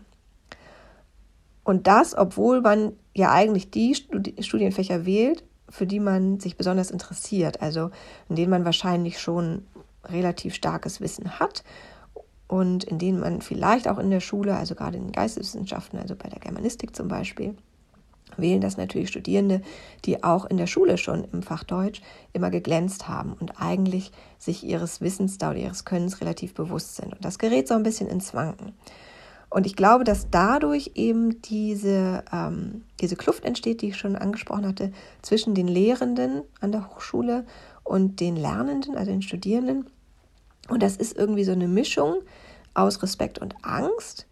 Und 1.63 1.87
das, 1.87 2.15
obwohl 2.15 2.61
man 2.61 2.93
ja 3.13 3.31
eigentlich 3.31 3.71
die 3.71 3.95
Studienfächer 3.95 5.05
wählt, 5.05 5.43
für 5.69 5.87
die 5.87 5.99
man 5.99 6.39
sich 6.39 6.57
besonders 6.57 6.91
interessiert, 6.91 7.61
also 7.61 7.89
in 8.29 8.35
denen 8.35 8.51
man 8.51 8.65
wahrscheinlich 8.65 9.19
schon 9.19 9.65
relativ 10.05 10.53
starkes 10.53 11.01
Wissen 11.01 11.39
hat 11.39 11.63
und 12.47 12.83
in 12.83 12.99
denen 12.99 13.19
man 13.19 13.41
vielleicht 13.41 13.87
auch 13.87 13.97
in 13.97 14.11
der 14.11 14.19
Schule, 14.19 14.55
also 14.55 14.75
gerade 14.75 14.97
in 14.97 15.05
den 15.05 15.11
Geisteswissenschaften, 15.11 15.99
also 15.99 16.15
bei 16.15 16.29
der 16.29 16.39
Germanistik 16.39 16.95
zum 16.95 17.07
Beispiel, 17.07 17.55
wählen 18.37 18.61
das 18.61 18.77
natürlich 18.77 19.09
Studierende, 19.09 19.61
die 20.03 20.23
auch 20.23 20.45
in 20.45 20.57
der 20.57 20.67
Schule 20.67 20.97
schon 20.97 21.25
im 21.31 21.41
Fach 21.41 21.63
Deutsch 21.63 22.01
immer 22.33 22.49
geglänzt 22.49 23.07
haben 23.07 23.33
und 23.39 23.61
eigentlich 23.61 24.11
sich 24.37 24.63
ihres 24.63 25.01
Wissens 25.01 25.37
da 25.37 25.51
oder 25.51 25.59
ihres 25.59 25.85
Könnens 25.85 26.21
relativ 26.21 26.53
bewusst 26.53 26.95
sind. 26.95 27.13
Und 27.13 27.23
das 27.25 27.39
gerät 27.39 27.67
so 27.67 27.73
ein 27.75 27.83
bisschen 27.83 28.07
ins 28.07 28.33
Wanken. 28.33 28.73
Und 29.49 29.65
ich 29.65 29.75
glaube, 29.75 30.03
dass 30.03 30.29
dadurch 30.29 30.91
eben 30.95 31.41
diese, 31.43 32.25
ähm, 32.33 32.83
diese 32.99 33.15
Kluft 33.15 33.45
entsteht, 33.45 33.81
die 33.81 33.89
ich 33.89 33.97
schon 33.97 34.15
angesprochen 34.15 34.67
hatte, 34.67 34.91
zwischen 35.21 35.55
den 35.55 35.67
Lehrenden 35.67 36.41
an 36.59 36.71
der 36.71 36.89
Hochschule 36.89 37.45
und 37.83 38.19
den 38.19 38.35
Lernenden, 38.35 38.97
also 38.97 39.11
den 39.11 39.21
Studierenden. 39.21 39.85
Und 40.69 40.81
das 40.81 40.95
ist 40.95 41.17
irgendwie 41.17 41.43
so 41.43 41.51
eine 41.51 41.67
Mischung 41.67 42.17
aus 42.73 43.01
Respekt 43.03 43.39
und 43.39 43.55
Angst. 43.63 44.27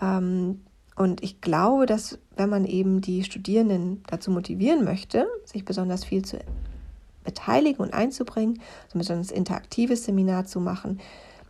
Ähm, 0.00 0.60
und 0.96 1.22
ich 1.22 1.40
glaube, 1.40 1.86
dass 1.86 2.18
wenn 2.36 2.48
man 2.48 2.64
eben 2.64 3.00
die 3.00 3.24
Studierenden 3.24 4.02
dazu 4.06 4.30
motivieren 4.30 4.84
möchte, 4.84 5.26
sich 5.44 5.64
besonders 5.64 6.04
viel 6.04 6.24
zu 6.24 6.38
beteiligen 7.24 7.80
und 7.80 7.94
einzubringen, 7.94 8.60
so 8.88 8.96
ein 8.96 9.00
besonders 9.00 9.30
interaktives 9.30 10.04
Seminar 10.04 10.44
zu 10.44 10.60
machen, 10.60 11.00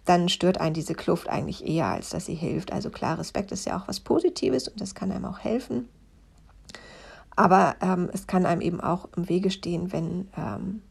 dann 0.05 0.29
stört 0.29 0.61
einen 0.61 0.75
diese 0.75 0.95
Kluft 0.95 1.29
eigentlich 1.29 1.67
eher, 1.67 1.87
als 1.87 2.11
dass 2.11 2.27
sie 2.27 2.35
hilft. 2.35 2.73
Also 2.73 2.91
klar, 2.91 3.19
Respekt 3.19 3.53
ist 3.53 3.67
ja 3.67 3.79
auch 3.79 3.89
was 3.89 4.01
Positives 4.01 4.69
und 4.69 4.81
das 4.81 4.95
kann 4.95 5.11
einem 5.11 5.25
auch 5.25 5.41
helfen. 5.41 5.89
Aber 7.37 7.75
ähm, 7.81 8.11
es 8.13 8.27
kann 8.27 8.47
einem 8.47 8.61
eben 8.61 8.81
auch 8.81 9.09
im 9.17 9.29
Wege 9.29 9.51
stehen, 9.51 9.93
wenn, 9.93 10.29
ähm, 10.37 10.83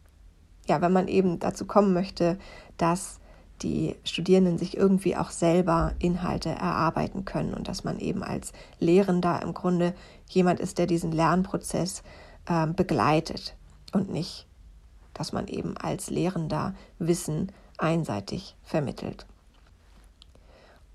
ja, 0.68 0.80
wenn 0.80 0.92
man 0.92 1.08
eben 1.08 1.38
dazu 1.38 1.64
kommen 1.64 1.94
möchte, 1.94 2.38
dass 2.76 3.20
die 3.62 3.96
Studierenden 4.04 4.58
sich 4.58 4.76
irgendwie 4.76 5.16
auch 5.16 5.30
selber 5.30 5.92
Inhalte 5.98 6.50
erarbeiten 6.50 7.24
können 7.24 7.54
und 7.54 7.68
dass 7.68 7.84
man 7.84 7.98
eben 7.98 8.22
als 8.22 8.52
Lehrender 8.78 9.40
im 9.42 9.54
Grunde 9.54 9.94
jemand 10.28 10.60
ist, 10.60 10.78
der 10.78 10.86
diesen 10.86 11.12
Lernprozess 11.12 12.02
äh, 12.46 12.66
begleitet 12.66 13.56
und 13.92 14.10
nicht, 14.10 14.46
dass 15.12 15.32
man 15.32 15.46
eben 15.46 15.76
als 15.76 16.10
Lehrender 16.10 16.74
Wissen 16.98 17.52
einseitig 17.78 18.56
vermittelt. 18.62 19.26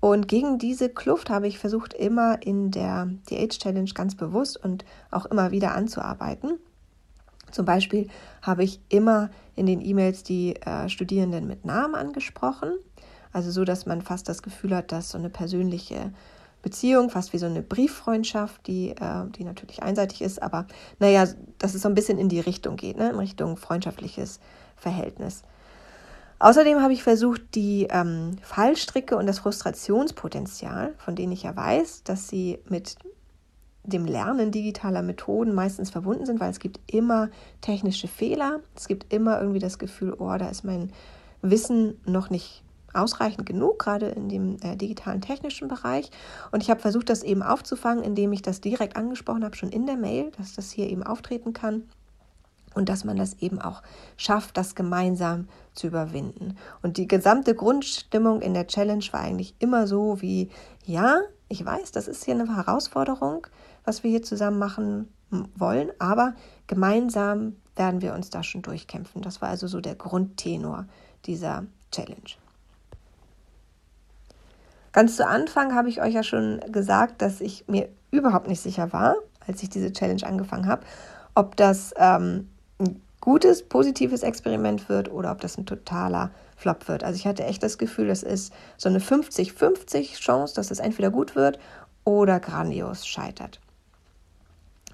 Und 0.00 0.28
gegen 0.28 0.58
diese 0.58 0.88
Kluft 0.88 1.28
habe 1.28 1.46
ich 1.46 1.58
versucht, 1.58 1.92
immer 1.92 2.42
in 2.42 2.70
der 2.70 3.10
DH 3.28 3.58
Challenge 3.58 3.90
ganz 3.92 4.14
bewusst 4.14 4.56
und 4.62 4.84
auch 5.10 5.26
immer 5.26 5.50
wieder 5.50 5.74
anzuarbeiten. 5.74 6.58
Zum 7.50 7.64
Beispiel 7.64 8.08
habe 8.42 8.64
ich 8.64 8.80
immer 8.88 9.30
in 9.56 9.66
den 9.66 9.80
E-Mails 9.80 10.22
die 10.22 10.56
äh, 10.56 10.88
Studierenden 10.88 11.46
mit 11.46 11.64
Namen 11.64 11.94
angesprochen. 11.94 12.72
Also 13.32 13.50
so, 13.50 13.64
dass 13.64 13.86
man 13.86 14.02
fast 14.02 14.28
das 14.28 14.42
Gefühl 14.42 14.74
hat, 14.74 14.92
dass 14.92 15.10
so 15.10 15.18
eine 15.18 15.30
persönliche 15.30 16.12
Beziehung, 16.62 17.10
fast 17.10 17.32
wie 17.32 17.38
so 17.38 17.46
eine 17.46 17.62
Brieffreundschaft, 17.62 18.66
die, 18.66 18.90
äh, 18.90 19.26
die 19.30 19.44
natürlich 19.44 19.82
einseitig 19.82 20.20
ist, 20.22 20.42
aber 20.42 20.66
naja, 20.98 21.26
dass 21.58 21.74
es 21.74 21.82
so 21.82 21.88
ein 21.88 21.94
bisschen 21.94 22.18
in 22.18 22.28
die 22.28 22.40
Richtung 22.40 22.76
geht, 22.76 22.98
ne? 22.98 23.10
in 23.10 23.16
Richtung 23.16 23.56
freundschaftliches 23.56 24.40
Verhältnis. 24.76 25.42
Außerdem 26.38 26.80
habe 26.80 26.94
ich 26.94 27.02
versucht, 27.02 27.54
die 27.54 27.86
ähm, 27.90 28.36
Fallstricke 28.42 29.16
und 29.16 29.26
das 29.26 29.40
Frustrationspotenzial, 29.40 30.94
von 30.96 31.14
denen 31.14 31.32
ich 31.32 31.42
ja 31.42 31.54
weiß, 31.54 32.02
dass 32.04 32.28
sie 32.28 32.58
mit 32.66 32.96
dem 33.82 34.04
Lernen 34.04 34.50
digitaler 34.50 35.02
Methoden 35.02 35.54
meistens 35.54 35.90
verbunden 35.90 36.26
sind, 36.26 36.40
weil 36.40 36.50
es 36.50 36.60
gibt 36.60 36.80
immer 36.86 37.30
technische 37.60 38.08
Fehler. 38.08 38.60
Es 38.76 38.88
gibt 38.88 39.12
immer 39.12 39.40
irgendwie 39.40 39.58
das 39.58 39.78
Gefühl, 39.78 40.14
oh, 40.18 40.36
da 40.38 40.48
ist 40.48 40.64
mein 40.64 40.92
Wissen 41.42 41.98
noch 42.04 42.30
nicht 42.30 42.62
ausreichend 42.92 43.46
genug, 43.46 43.78
gerade 43.78 44.08
in 44.08 44.28
dem 44.28 44.56
äh, 44.62 44.76
digitalen 44.76 45.20
technischen 45.20 45.68
Bereich. 45.68 46.10
Und 46.50 46.62
ich 46.62 46.70
habe 46.70 46.80
versucht, 46.80 47.08
das 47.08 47.22
eben 47.22 47.42
aufzufangen, 47.42 48.04
indem 48.04 48.32
ich 48.32 48.42
das 48.42 48.60
direkt 48.60 48.96
angesprochen 48.96 49.44
habe, 49.44 49.56
schon 49.56 49.70
in 49.70 49.86
der 49.86 49.96
Mail, 49.96 50.32
dass 50.36 50.54
das 50.54 50.70
hier 50.70 50.88
eben 50.88 51.02
auftreten 51.02 51.52
kann 51.52 51.84
und 52.74 52.88
dass 52.88 53.04
man 53.04 53.16
das 53.16 53.34
eben 53.40 53.60
auch 53.60 53.82
schafft, 54.16 54.56
das 54.56 54.74
gemeinsam 54.74 55.48
zu 55.72 55.86
überwinden. 55.86 56.56
Und 56.82 56.96
die 56.96 57.08
gesamte 57.08 57.54
Grundstimmung 57.54 58.42
in 58.42 58.54
der 58.54 58.66
Challenge 58.66 59.04
war 59.12 59.20
eigentlich 59.20 59.54
immer 59.58 59.86
so 59.86 60.20
wie, 60.20 60.50
ja, 60.84 61.20
ich 61.48 61.64
weiß, 61.64 61.90
das 61.92 62.06
ist 62.06 62.24
hier 62.24 62.34
eine 62.34 62.54
Herausforderung, 62.54 63.46
was 63.90 64.04
wir 64.04 64.10
hier 64.10 64.22
zusammen 64.22 64.60
machen 64.60 65.08
wollen, 65.56 65.90
aber 65.98 66.34
gemeinsam 66.68 67.56
werden 67.74 68.02
wir 68.02 68.14
uns 68.14 68.30
da 68.30 68.44
schon 68.44 68.62
durchkämpfen. 68.62 69.20
Das 69.20 69.42
war 69.42 69.48
also 69.48 69.66
so 69.66 69.80
der 69.80 69.96
Grundtenor 69.96 70.86
dieser 71.26 71.64
Challenge. 71.90 72.38
Ganz 74.92 75.16
zu 75.16 75.26
Anfang 75.26 75.74
habe 75.74 75.88
ich 75.88 76.00
euch 76.00 76.14
ja 76.14 76.22
schon 76.22 76.60
gesagt, 76.70 77.20
dass 77.20 77.40
ich 77.40 77.66
mir 77.66 77.88
überhaupt 78.12 78.46
nicht 78.46 78.60
sicher 78.60 78.92
war, 78.92 79.16
als 79.44 79.60
ich 79.64 79.70
diese 79.70 79.92
Challenge 79.92 80.24
angefangen 80.24 80.68
habe, 80.68 80.86
ob 81.34 81.56
das 81.56 81.92
ähm, 81.96 82.48
ein 82.78 83.02
gutes, 83.20 83.68
positives 83.68 84.22
Experiment 84.22 84.88
wird 84.88 85.10
oder 85.10 85.32
ob 85.32 85.40
das 85.40 85.58
ein 85.58 85.66
totaler 85.66 86.30
Flop 86.56 86.86
wird. 86.86 87.02
Also 87.02 87.16
ich 87.16 87.26
hatte 87.26 87.42
echt 87.44 87.64
das 87.64 87.76
Gefühl, 87.76 88.06
das 88.06 88.22
ist 88.22 88.52
so 88.76 88.88
eine 88.88 89.00
50-50 89.00 90.20
Chance, 90.20 90.54
dass 90.54 90.70
es 90.70 90.78
entweder 90.78 91.10
gut 91.10 91.34
wird 91.34 91.58
oder 92.04 92.38
grandios 92.38 93.04
scheitert. 93.04 93.59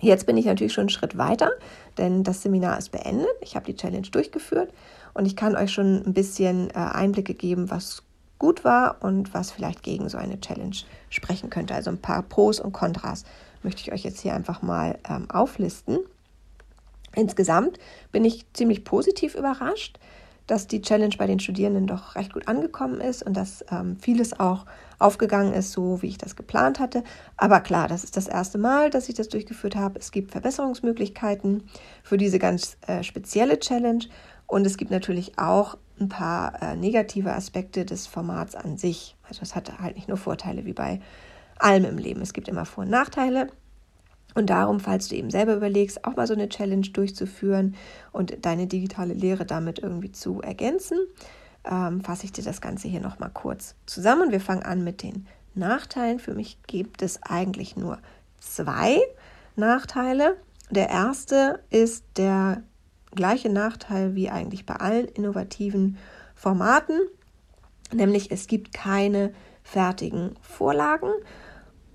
Jetzt 0.00 0.26
bin 0.26 0.36
ich 0.36 0.44
natürlich 0.44 0.74
schon 0.74 0.82
einen 0.82 0.88
Schritt 0.90 1.16
weiter, 1.16 1.52
denn 1.96 2.22
das 2.22 2.42
Seminar 2.42 2.78
ist 2.78 2.90
beendet. 2.90 3.28
Ich 3.40 3.56
habe 3.56 3.66
die 3.66 3.76
Challenge 3.76 4.06
durchgeführt 4.06 4.70
und 5.14 5.24
ich 5.24 5.36
kann 5.36 5.56
euch 5.56 5.72
schon 5.72 6.04
ein 6.06 6.12
bisschen 6.12 6.70
äh, 6.70 6.74
Einblicke 6.74 7.34
geben, 7.34 7.70
was 7.70 8.02
gut 8.38 8.64
war 8.64 8.98
und 9.00 9.32
was 9.32 9.50
vielleicht 9.50 9.82
gegen 9.82 10.08
so 10.10 10.18
eine 10.18 10.38
Challenge 10.40 10.76
sprechen 11.08 11.48
könnte. 11.48 11.74
Also 11.74 11.90
ein 11.90 12.00
paar 12.00 12.22
Pros 12.22 12.60
und 12.60 12.72
Kontras 12.72 13.24
möchte 13.62 13.80
ich 13.80 13.92
euch 13.92 14.04
jetzt 14.04 14.20
hier 14.20 14.34
einfach 14.34 14.60
mal 14.60 14.98
ähm, 15.08 15.30
auflisten. 15.30 15.98
Insgesamt 17.14 17.78
bin 18.12 18.26
ich 18.26 18.44
ziemlich 18.52 18.84
positiv 18.84 19.34
überrascht, 19.34 19.98
dass 20.46 20.66
die 20.66 20.80
Challenge 20.80 21.14
bei 21.18 21.26
den 21.26 21.40
Studierenden 21.40 21.86
doch 21.86 22.14
recht 22.14 22.32
gut 22.32 22.48
angekommen 22.48 23.00
ist 23.00 23.22
und 23.22 23.36
dass 23.36 23.64
ähm, 23.70 23.96
vieles 24.00 24.38
auch 24.38 24.66
aufgegangen 24.98 25.52
ist, 25.52 25.72
so 25.72 26.00
wie 26.02 26.08
ich 26.08 26.18
das 26.18 26.36
geplant 26.36 26.78
hatte. 26.78 27.02
Aber 27.36 27.60
klar, 27.60 27.88
das 27.88 28.04
ist 28.04 28.16
das 28.16 28.28
erste 28.28 28.58
Mal, 28.58 28.90
dass 28.90 29.08
ich 29.08 29.14
das 29.14 29.28
durchgeführt 29.28 29.76
habe. 29.76 29.98
Es 29.98 30.12
gibt 30.12 30.32
Verbesserungsmöglichkeiten 30.32 31.64
für 32.02 32.16
diese 32.16 32.38
ganz 32.38 32.76
äh, 32.86 33.02
spezielle 33.02 33.58
Challenge 33.58 34.04
und 34.46 34.66
es 34.66 34.76
gibt 34.76 34.90
natürlich 34.90 35.38
auch 35.38 35.76
ein 35.98 36.08
paar 36.08 36.62
äh, 36.62 36.76
negative 36.76 37.32
Aspekte 37.32 37.84
des 37.84 38.06
Formats 38.06 38.54
an 38.54 38.76
sich. 38.76 39.16
Also 39.28 39.42
es 39.42 39.54
hatte 39.54 39.78
halt 39.80 39.96
nicht 39.96 40.08
nur 40.08 40.16
Vorteile 40.16 40.64
wie 40.64 40.72
bei 40.72 41.00
allem 41.58 41.84
im 41.84 41.98
Leben. 41.98 42.20
Es 42.20 42.32
gibt 42.32 42.48
immer 42.48 42.66
Vor- 42.66 42.84
und 42.84 42.90
Nachteile. 42.90 43.48
Und 44.36 44.50
darum, 44.50 44.78
falls 44.78 45.08
du 45.08 45.16
eben 45.16 45.30
selber 45.30 45.54
überlegst, 45.54 46.04
auch 46.04 46.14
mal 46.14 46.26
so 46.26 46.34
eine 46.34 46.48
Challenge 46.48 46.86
durchzuführen 46.86 47.74
und 48.12 48.44
deine 48.44 48.68
digitale 48.68 49.14
Lehre 49.14 49.44
damit 49.44 49.80
irgendwie 49.80 50.12
zu 50.12 50.40
ergänzen, 50.42 50.98
ähm, 51.64 52.02
fasse 52.02 52.26
ich 52.26 52.32
dir 52.32 52.44
das 52.44 52.60
Ganze 52.60 52.86
hier 52.86 53.00
nochmal 53.00 53.30
kurz 53.32 53.74
zusammen. 53.86 54.30
Wir 54.30 54.40
fangen 54.40 54.62
an 54.62 54.84
mit 54.84 55.02
den 55.02 55.26
Nachteilen. 55.54 56.20
Für 56.20 56.34
mich 56.34 56.58
gibt 56.68 57.02
es 57.02 57.20
eigentlich 57.22 57.76
nur 57.76 57.98
zwei. 58.38 59.00
Nachteile. 59.56 60.36
Der 60.70 60.90
erste 60.90 61.60
ist 61.70 62.04
der 62.16 62.62
gleiche 63.14 63.48
Nachteil 63.48 64.14
wie 64.14 64.28
eigentlich 64.28 64.66
bei 64.66 64.76
allen 64.76 65.06
innovativen 65.06 65.96
Formaten, 66.34 67.00
nämlich 67.92 68.30
es 68.30 68.46
gibt 68.46 68.74
keine 68.74 69.32
fertigen 69.62 70.34
Vorlagen 70.42 71.10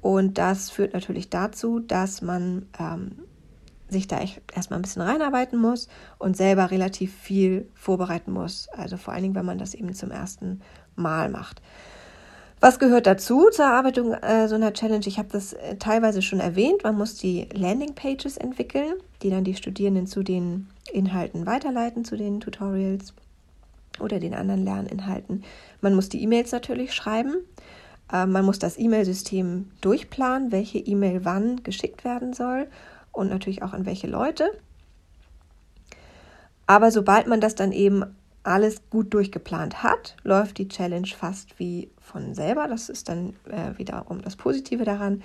und 0.02 0.38
das 0.38 0.70
führt 0.70 0.94
natürlich 0.94 1.30
dazu, 1.30 1.80
dass 1.80 2.22
man 2.22 2.66
ähm, 2.80 3.12
sich 3.90 4.08
da 4.08 4.20
erstmal 4.54 4.80
ein 4.80 4.82
bisschen 4.82 5.02
reinarbeiten 5.02 5.60
muss 5.60 5.88
und 6.18 6.36
selber 6.36 6.72
relativ 6.72 7.14
viel 7.14 7.70
vorbereiten 7.76 8.32
muss. 8.32 8.68
Also 8.70 8.98
vor 8.98 9.14
allen 9.14 9.24
Dingen, 9.24 9.36
wenn 9.36 9.46
man 9.46 9.58
das 9.58 9.74
eben 9.74 9.94
zum 9.94 10.12
ersten 10.12 10.62
Mal 10.96 11.30
macht. 11.30 11.62
Was 12.60 12.78
gehört 12.78 13.08
dazu 13.08 13.50
zur 13.52 13.66
Erarbeitung 13.66 14.14
äh, 14.14 14.48
so 14.48 14.54
einer 14.56 14.72
Challenge? 14.74 15.06
Ich 15.08 15.18
habe 15.18 15.30
das 15.32 15.54
äh, 15.54 15.78
teilweise 15.78 16.22
schon 16.22 16.40
erwähnt. 16.40 16.84
Man 16.84 16.96
muss 16.96 17.16
die 17.16 17.50
Landingpages 17.54 18.38
entwickeln, 18.38 18.94
die 19.24 19.32
dann 19.32 19.44
die 19.44 19.56
Studierenden 19.56 20.06
zu 20.06 20.22
den 20.22 20.68
Inhalten 20.92 21.48
weiterleiten, 21.48 22.06
zu 22.06 22.16
den 22.18 22.40
Tutorials 22.40 23.14
oder 24.00 24.20
den 24.20 24.36
anderen 24.36 24.64
Lerninhalten. 24.64 25.44
Man 25.82 25.96
muss 25.96 26.10
die 26.10 26.22
E-Mails 26.22 26.52
natürlich 26.52 26.94
schreiben. 26.94 27.34
Äh, 28.12 28.26
man 28.26 28.46
muss 28.46 28.60
das 28.60 28.78
E-Mail-System 28.78 29.72
durchplanen, 29.82 30.52
welche 30.52 30.80
E-Mail 30.80 31.26
wann 31.26 31.64
geschickt 31.64 32.04
werden 32.04 32.34
soll 32.34 32.68
und 33.12 33.30
natürlich 33.30 33.64
auch 33.64 33.74
an 33.74 33.86
welche 33.86 34.08
Leute. 34.08 34.52
Aber 36.68 36.92
sobald 36.92 37.28
man 37.28 37.42
das 37.42 37.56
dann 37.56 37.72
eben 37.72 38.06
alles 38.44 38.82
gut 38.90 39.14
durchgeplant 39.14 39.84
hat, 39.84 40.16
läuft 40.24 40.58
die 40.58 40.68
Challenge 40.68 41.08
fast 41.08 41.60
wie 41.60 41.90
von 42.00 42.34
selber. 42.34 42.68
Das 42.68 42.90
ist 42.90 43.10
dann 43.10 43.34
äh, 43.50 43.78
wiederum 43.78 44.22
das 44.22 44.36
Positive 44.36 44.84
daran. 44.84 45.22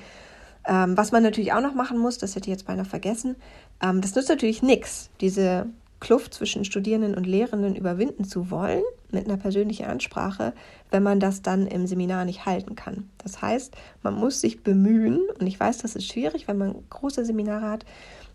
Ähm, 0.67 0.97
was 0.97 1.13
man 1.13 1.23
natürlich 1.23 1.53
auch 1.53 1.61
noch 1.61 1.75
machen 1.75 1.99
muss, 1.99 2.19
das 2.19 2.35
hätte 2.35 2.49
ich 2.49 2.53
jetzt 2.53 2.67
beinahe 2.67 2.85
vergessen, 2.85 3.37
ähm, 3.81 4.01
das 4.01 4.15
nützt 4.15 4.29
natürlich 4.29 4.63
nichts, 4.63 5.11
diese 5.21 5.67
Kluft 6.01 6.35
zwischen 6.35 6.65
Studierenden 6.65 7.15
und 7.15 7.25
Lehrenden 7.25 7.77
überwinden 7.77 8.25
zu 8.25 8.51
wollen 8.51 8.83
mit 9.11 9.27
einer 9.27 9.37
persönlichen 9.37 9.87
Ansprache, 9.87 10.53
wenn 10.91 11.03
man 11.03 11.21
das 11.21 11.43
dann 11.43 11.67
im 11.67 11.87
Seminar 11.87 12.25
nicht 12.25 12.47
halten 12.47 12.75
kann. 12.75 13.09
Das 13.19 13.41
heißt, 13.43 13.75
man 14.03 14.15
muss 14.15 14.41
sich 14.41 14.63
bemühen, 14.63 15.21
und 15.39 15.47
ich 15.47 15.59
weiß, 15.59 15.79
das 15.79 15.97
ist 15.97 16.07
schwierig, 16.07 16.49
wenn 16.49 16.59
man 16.59 16.77
große 16.91 17.25
Seminare 17.25 17.69
hat, 17.69 17.85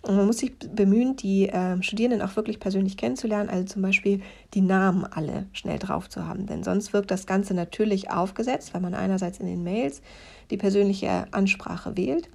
und 0.04 0.16
man 0.16 0.26
muss 0.26 0.40
sich 0.40 0.58
bemühen, 0.58 1.16
die 1.16 1.50
äh, 1.50 1.82
Studierenden 1.84 2.24
auch 2.28 2.36
wirklich 2.36 2.60
persönlich 2.60 2.98
kennenzulernen, 2.98 3.50
also 3.50 3.66
zum 3.66 3.84
Beispiel 3.84 4.22
die 4.56 4.62
Namen 4.62 5.06
alle 5.06 5.46
schnell 5.54 5.78
drauf 5.78 6.10
zu 6.10 6.26
haben. 6.26 6.48
Denn 6.48 6.64
sonst 6.64 6.92
wirkt 6.92 7.12
das 7.12 7.28
Ganze 7.28 7.54
natürlich 7.54 8.10
aufgesetzt, 8.10 8.74
weil 8.74 8.82
man 8.82 8.96
einerseits 8.96 9.40
in 9.40 9.46
den 9.46 9.64
Mails 9.64 10.02
die 10.50 10.58
persönliche 10.58 11.28
Ansprache 11.32 11.98
wählt 11.98 12.30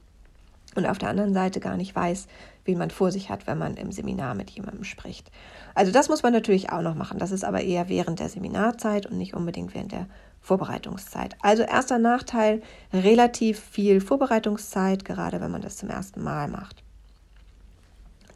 und 0.77 0.87
auf 0.87 0.99
der 0.99 1.09
anderen 1.09 1.35
Seite 1.35 1.59
gar 1.59 1.77
nicht 1.77 1.97
weiß, 1.97 2.29
wen 2.67 2.79
man 2.79 2.91
vor 2.91 3.11
sich 3.11 3.31
hat, 3.31 3.47
wenn 3.47 3.59
man 3.59 3.77
im 3.77 3.93
Seminar 3.93 4.35
mit 4.35 4.51
jemandem 4.51 4.85
spricht. 4.85 5.31
Also 5.75 5.93
das 5.93 6.09
muss 6.09 6.23
man 6.23 6.33
natürlich 6.33 6.71
auch 6.71 6.83
noch 6.83 6.95
machen. 6.95 7.19
Das 7.19 7.33
ist 7.33 7.45
aber 7.45 7.63
eher 7.63 7.89
während 7.89 8.21
der 8.21 8.29
Seminarzeit 8.29 9.07
und 9.07 9.19
nicht 9.19 9.35
unbedingt 9.35 9.75
während 9.75 9.93
der 9.93 10.07
Vorbereitungszeit. 10.41 11.37
Also 11.43 11.63
erster 11.63 11.99
Nachteil, 11.99 12.63
relativ 12.93 13.59
viel 13.59 14.01
Vorbereitungszeit, 14.01 15.05
gerade 15.05 15.41
wenn 15.41 15.51
man 15.51 15.63
das 15.63 15.77
zum 15.77 15.91
ersten 15.91 16.23
Mal 16.23 16.49
macht. 16.49 16.83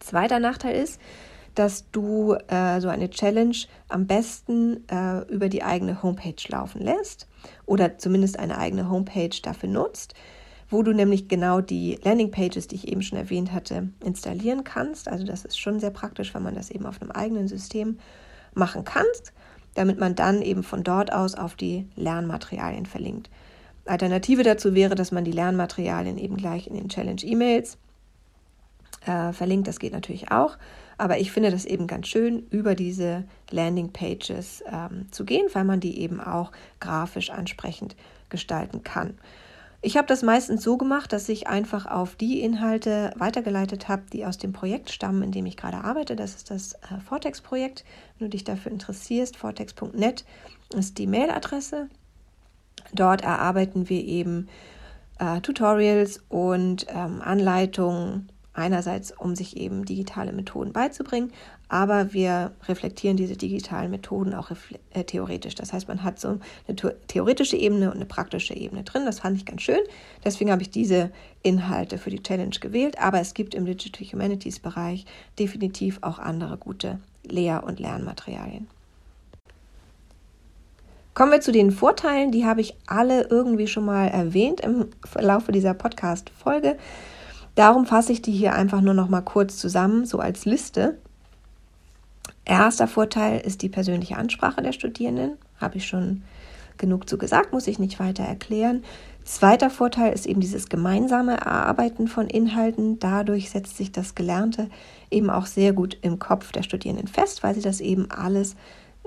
Zweiter 0.01 0.41
Nachteil 0.41 0.75
ist, 0.75 1.01
dass 1.55 1.91
du 1.91 2.35
äh, 2.49 2.81
so 2.81 2.89
eine 2.89 3.11
Challenge 3.11 3.57
am 3.89 4.07
besten 4.07 4.89
äh, 4.89 5.21
über 5.29 5.49
die 5.49 5.63
eigene 5.63 6.03
Homepage 6.03 6.43
laufen 6.49 6.81
lässt 6.81 7.29
oder 7.67 7.99
zumindest 7.99 8.39
eine 8.39 8.59
eigene 8.59 8.89
Homepage 8.89 9.37
dafür 9.43 9.69
nutzt, 9.69 10.15
wo 10.71 10.83
du 10.83 10.93
nämlich 10.93 11.29
genau 11.29 11.61
die 11.61 11.99
Landingpages, 12.03 12.69
die 12.69 12.77
ich 12.77 12.89
eben 12.89 13.03
schon 13.03 13.19
erwähnt 13.19 13.53
hatte, 13.53 13.89
installieren 14.05 14.65
kannst. 14.65 15.09
Also 15.09 15.25
das 15.25 15.45
ist 15.45 15.59
schon 15.59 15.81
sehr 15.81 15.91
praktisch, 15.91 16.33
wenn 16.33 16.45
man 16.45 16.55
das 16.55 16.71
eben 16.71 16.87
auf 16.87 17.03
einem 17.03 17.11
eigenen 17.11 17.49
System 17.49 17.99
machen 18.55 18.85
kann, 18.85 19.07
damit 19.75 19.99
man 19.99 20.15
dann 20.15 20.43
eben 20.43 20.63
von 20.63 20.85
dort 20.85 21.13
aus 21.13 21.35
auf 21.35 21.57
die 21.57 21.87
Lernmaterialien 21.97 22.87
verlinkt. 22.87 23.31
Alternative 23.85 24.45
dazu 24.45 24.75
wäre, 24.75 24.95
dass 24.95 25.11
man 25.11 25.25
die 25.25 25.33
Lernmaterialien 25.33 26.19
eben 26.19 26.37
gleich 26.37 26.69
in 26.69 26.75
den 26.75 26.89
Challenge-E-Mails 26.89 27.77
äh, 29.07 29.33
verlinkt. 29.33 29.67
Das 29.67 29.81
geht 29.81 29.93
natürlich 29.93 30.31
auch. 30.31 30.57
Aber 30.99 31.19
ich 31.19 31.33
finde 31.33 31.51
das 31.51 31.65
eben 31.65 31.87
ganz 31.87 32.09
schön, 32.09 32.47
über 32.51 32.75
diese 32.75 33.25
Landingpages 33.51 34.63
ähm, 34.71 35.11
zu 35.11 35.25
gehen, 35.25 35.49
weil 35.55 35.65
man 35.65 35.81
die 35.81 35.99
eben 35.99 36.21
auch 36.21 36.53
grafisch 36.79 37.31
ansprechend 37.31 37.97
gestalten 38.29 38.85
kann. 38.85 39.19
Ich 39.83 39.97
habe 39.97 40.07
das 40.07 40.23
meistens 40.23 40.63
so 40.63 40.77
gemacht, 40.77 41.13
dass 41.13 41.29
ich 41.31 41.47
einfach 41.47 41.87
auf 41.87 42.15
die 42.15 42.43
Inhalte 42.43 43.13
weitergeleitet 43.17 43.89
habe, 43.89 44.03
die 44.13 44.27
aus 44.27 44.37
dem 44.37 44.53
Projekt 44.53 44.91
stammen, 44.91 45.23
in 45.23 45.33
dem 45.33 45.47
ich 45.47 45.57
gerade 45.57 45.85
arbeite. 45.85 46.17
Das 46.17 46.35
ist 46.35 46.51
das 46.51 46.75
äh, 46.75 47.01
Vortex-Projekt. 47.07 47.85
Wenn 48.19 48.27
du 48.27 48.31
dich 48.31 48.45
dafür 48.45 48.73
interessierst, 48.73 49.39
vortex.net 49.39 50.25
ist 50.77 50.99
die 50.99 51.07
Mailadresse. 51.07 51.89
Dort 52.93 53.23
erarbeiten 53.23 53.89
wir 53.89 54.05
eben 54.05 54.49
äh, 55.19 55.41
Tutorials 55.41 56.23
und 56.29 56.87
ähm, 56.91 57.23
Anleitungen 57.23 58.29
Einerseits, 58.53 59.13
um 59.13 59.37
sich 59.37 59.57
eben 59.57 59.85
digitale 59.85 60.33
Methoden 60.33 60.73
beizubringen, 60.73 61.33
aber 61.71 62.13
wir 62.13 62.51
reflektieren 62.69 63.17
diese 63.17 63.37
digitalen 63.37 63.93
Methoden 63.93 64.35
auch 64.35 64.51
äh, 64.91 65.05
theoretisch. 65.05 65.55
Das 65.55 65.73
heißt, 65.73 65.87
man 65.87 66.03
hat 66.03 66.19
so 66.19 66.41
eine 66.67 66.77
theoretische 67.07 67.57
Ebene 67.57 67.91
und 67.91 67.97
eine 67.97 68.07
praktische 68.07 68.55
Ebene 68.55 68.83
drin. 68.83 69.05
Das 69.07 69.21
fand 69.21 69.37
ich 69.37 69.47
ganz 69.47 69.63
schön. 69.63 69.79
Deswegen 70.25 70.51
habe 70.51 70.63
ich 70.63 70.71
diese 70.71 71.13
Inhalte 71.45 71.97
für 71.97 72.11
die 72.11 72.25
Challenge 72.25 72.57
gewählt. 72.61 72.99
Aber 72.99 73.21
es 73.21 73.35
gibt 73.35 73.55
im 73.55 73.67
Digital 73.67 74.05
Humanities 74.05 74.59
Bereich 74.59 75.07
definitiv 75.39 76.01
auch 76.03 76.19
andere 76.19 76.59
gute 76.59 76.99
Lehr- 77.23 77.63
und 77.63 77.79
Lernmaterialien. 77.79 78.67
Kommen 81.15 81.31
wir 81.31 81.41
zu 81.41 81.53
den 81.53 81.71
Vorteilen. 81.71 82.33
Die 82.33 82.47
habe 82.47 82.63
ich 82.63 82.75
alle 82.89 83.29
irgendwie 83.29 83.69
schon 83.69 83.85
mal 83.85 84.09
erwähnt 84.09 84.61
im 84.61 84.87
Laufe 85.15 85.53
dieser 85.53 85.75
Podcast-Folge. 85.75 86.77
Darum 87.55 87.87
fasse 87.87 88.11
ich 88.11 88.23
die 88.23 88.33
hier 88.33 88.55
einfach 88.55 88.81
nur 88.81 88.95
noch 88.95 89.09
mal 89.09 89.21
kurz 89.21 89.57
zusammen, 89.57 90.05
so 90.05 90.19
als 90.19 90.47
Liste. 90.47 90.99
Erster 92.51 92.89
Vorteil 92.89 93.39
ist 93.39 93.63
die 93.63 93.69
persönliche 93.69 94.17
Ansprache 94.17 94.61
der 94.61 94.73
Studierenden. 94.73 95.39
Habe 95.61 95.77
ich 95.77 95.87
schon 95.87 96.25
genug 96.79 97.09
zu 97.09 97.17
gesagt, 97.17 97.53
muss 97.53 97.69
ich 97.69 97.79
nicht 97.79 98.01
weiter 98.01 98.25
erklären. 98.25 98.83
Zweiter 99.23 99.71
Vorteil 99.71 100.13
ist 100.13 100.27
eben 100.27 100.41
dieses 100.41 100.69
gemeinsame 100.69 101.35
Erarbeiten 101.37 102.09
von 102.09 102.27
Inhalten. 102.27 102.99
Dadurch 102.99 103.51
setzt 103.51 103.77
sich 103.77 103.93
das 103.93 104.17
Gelernte 104.17 104.69
eben 105.13 105.31
auch 105.31 105.47
sehr 105.47 105.73
gut 105.73 105.97
im 106.03 106.19
Kopf 106.19 106.51
der 106.51 106.65
Studierenden 106.65 107.07
fest, 107.07 107.45
weil 107.45 107.55
sie 107.55 107.61
das 107.63 107.81
eben 107.81 108.11
alles 108.11 108.57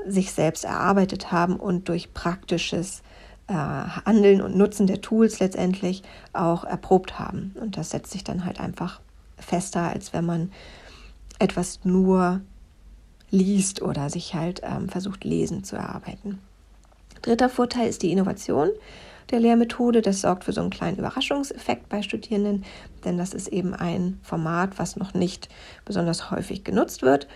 sich 0.08 0.32
selbst 0.32 0.64
erarbeitet 0.64 1.34
haben 1.34 1.58
und 1.58 1.90
durch 1.90 2.14
praktisches 2.14 3.02
äh, 3.48 3.54
Handeln 3.56 4.42
und 4.42 4.56
Nutzen 4.56 4.88
der 4.88 5.02
Tools 5.02 5.42
letztendlich 5.42 6.02
auch 6.32 6.64
erprobt 6.64 7.20
haben. 7.20 7.54
Und 7.60 7.76
das 7.76 7.90
setzt 7.90 8.14
sich 8.14 8.24
dann 8.24 8.46
halt 8.46 8.62
einfach 8.62 9.02
fester, 9.38 9.90
als 9.90 10.14
wenn 10.14 10.26
man 10.26 10.50
etwas 11.40 11.82
nur 11.84 12.40
liest 13.34 13.82
oder 13.82 14.10
sich 14.10 14.36
halt 14.36 14.62
ähm, 14.64 14.88
versucht, 14.88 15.24
lesen 15.24 15.64
zu 15.64 15.76
erarbeiten. 15.76 16.40
Dritter 17.24 17.50
Vorteil 17.50 17.90
ist 17.90 18.04
die 18.04 18.12
Innovation 18.12 18.70
der 19.32 19.40
Lehrmethode. 19.40 20.02
Das 20.02 20.22
sorgt 20.22 20.44
für 20.44 20.54
so 20.54 20.62
einen 20.62 20.70
kleinen 20.70 20.98
Überraschungseffekt 20.98 21.90
bei 21.90 22.04
Studierenden, 22.04 22.64
denn 23.04 23.18
das 23.18 23.34
ist 23.34 23.48
eben 23.48 23.74
ein 23.74 24.20
Format, 24.22 24.78
was 24.78 24.98
noch 24.98 25.14
nicht 25.14 25.50
besonders 25.84 26.30
häufig 26.30 26.64
genutzt 26.64 27.02
wird. 27.02 27.28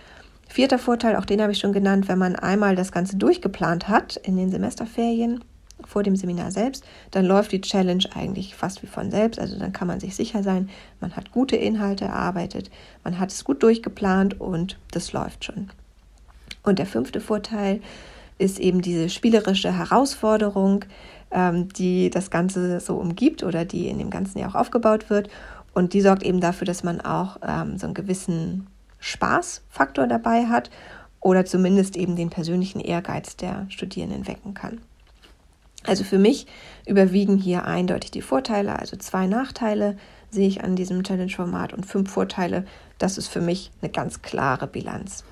Vierter 0.48 0.78
Vorteil, 0.78 1.16
auch 1.16 1.24
den 1.24 1.42
habe 1.42 1.52
ich 1.52 1.58
schon 1.58 1.72
genannt, 1.72 2.08
wenn 2.08 2.18
man 2.18 2.36
einmal 2.36 2.76
das 2.76 2.92
Ganze 2.92 3.16
durchgeplant 3.16 3.88
hat 3.88 4.16
in 4.16 4.36
den 4.36 4.50
Semesterferien, 4.50 5.44
vor 5.84 6.02
dem 6.02 6.16
Seminar 6.16 6.50
selbst, 6.50 6.84
dann 7.10 7.24
läuft 7.24 7.52
die 7.52 7.60
Challenge 7.60 8.04
eigentlich 8.14 8.54
fast 8.54 8.82
wie 8.82 8.86
von 8.86 9.10
selbst. 9.10 9.38
Also 9.38 9.58
dann 9.58 9.72
kann 9.72 9.88
man 9.88 10.00
sich 10.00 10.16
sicher 10.16 10.42
sein, 10.42 10.70
man 11.00 11.16
hat 11.16 11.32
gute 11.32 11.56
Inhalte 11.56 12.04
erarbeitet, 12.04 12.70
man 13.04 13.18
hat 13.18 13.30
es 13.30 13.44
gut 13.44 13.62
durchgeplant 13.62 14.40
und 14.40 14.78
das 14.92 15.12
läuft 15.12 15.44
schon. 15.44 15.70
Und 16.68 16.78
der 16.78 16.86
fünfte 16.86 17.20
Vorteil 17.20 17.80
ist 18.36 18.60
eben 18.60 18.82
diese 18.82 19.08
spielerische 19.08 19.76
Herausforderung, 19.76 20.84
ähm, 21.30 21.68
die 21.72 22.10
das 22.10 22.30
Ganze 22.30 22.80
so 22.80 22.96
umgibt 22.96 23.42
oder 23.42 23.64
die 23.64 23.88
in 23.88 23.98
dem 23.98 24.10
Ganzen 24.10 24.38
ja 24.38 24.48
auch 24.48 24.54
aufgebaut 24.54 25.08
wird. 25.08 25.30
Und 25.72 25.94
die 25.94 26.02
sorgt 26.02 26.22
eben 26.22 26.40
dafür, 26.40 26.66
dass 26.66 26.84
man 26.84 27.00
auch 27.00 27.38
ähm, 27.46 27.78
so 27.78 27.86
einen 27.86 27.94
gewissen 27.94 28.66
Spaßfaktor 28.98 30.06
dabei 30.06 30.46
hat 30.46 30.70
oder 31.20 31.46
zumindest 31.46 31.96
eben 31.96 32.16
den 32.16 32.28
persönlichen 32.28 32.80
Ehrgeiz 32.80 33.36
der 33.36 33.66
Studierenden 33.70 34.28
wecken 34.28 34.52
kann. 34.52 34.80
Also 35.84 36.04
für 36.04 36.18
mich 36.18 36.46
überwiegen 36.86 37.38
hier 37.38 37.64
eindeutig 37.64 38.10
die 38.10 38.20
Vorteile, 38.20 38.78
also 38.78 38.96
zwei 38.96 39.26
Nachteile 39.26 39.96
sehe 40.30 40.48
ich 40.48 40.62
an 40.62 40.76
diesem 40.76 41.02
Challenge-Format 41.02 41.72
und 41.72 41.86
fünf 41.86 42.10
Vorteile. 42.10 42.66
Das 42.98 43.16
ist 43.16 43.28
für 43.28 43.40
mich 43.40 43.70
eine 43.80 43.90
ganz 43.90 44.20
klare 44.20 44.66
Bilanz. 44.66 45.24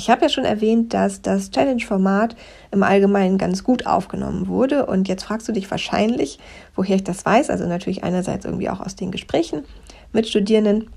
Ich 0.00 0.08
habe 0.08 0.22
ja 0.22 0.28
schon 0.30 0.46
erwähnt, 0.46 0.94
dass 0.94 1.20
das 1.20 1.50
Challenge-Format 1.50 2.34
im 2.70 2.82
Allgemeinen 2.82 3.36
ganz 3.36 3.62
gut 3.62 3.84
aufgenommen 3.84 4.48
wurde. 4.48 4.86
Und 4.86 5.08
jetzt 5.08 5.24
fragst 5.24 5.46
du 5.46 5.52
dich 5.52 5.70
wahrscheinlich, 5.70 6.38
woher 6.74 6.96
ich 6.96 7.04
das 7.04 7.26
weiß. 7.26 7.50
Also 7.50 7.66
natürlich 7.66 8.02
einerseits 8.02 8.46
irgendwie 8.46 8.70
auch 8.70 8.80
aus 8.80 8.96
den 8.96 9.10
Gesprächen 9.10 9.62
mit 10.14 10.26
Studierenden. 10.26 10.88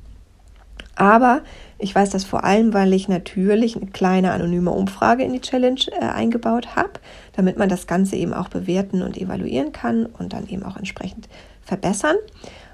Aber 0.96 1.42
ich 1.80 1.94
weiß 1.94 2.12
das 2.12 2.24
vor 2.24 2.46
allem, 2.46 2.74
weil 2.74 2.94
ich 2.94 3.10
natürlich 3.10 3.76
eine 3.76 3.88
kleine 3.88 4.32
anonyme 4.32 4.72
Umfrage 4.72 5.24
in 5.24 5.34
die 5.34 5.42
Challenge 5.42 5.82
äh, 5.92 6.06
eingebaut 6.06 6.78
habe, 6.78 6.94
damit 7.36 7.58
man 7.58 7.68
das 7.68 7.88
Ganze 7.88 8.16
eben 8.16 8.34
auch 8.34 8.48
bewerten 8.48 9.02
und 9.02 9.18
evaluieren 9.18 9.74
kann 9.74 10.06
und 10.06 10.32
dann 10.32 10.48
eben 10.48 10.64
auch 10.64 10.78
entsprechend 10.78 11.28
verbessern. 11.62 12.16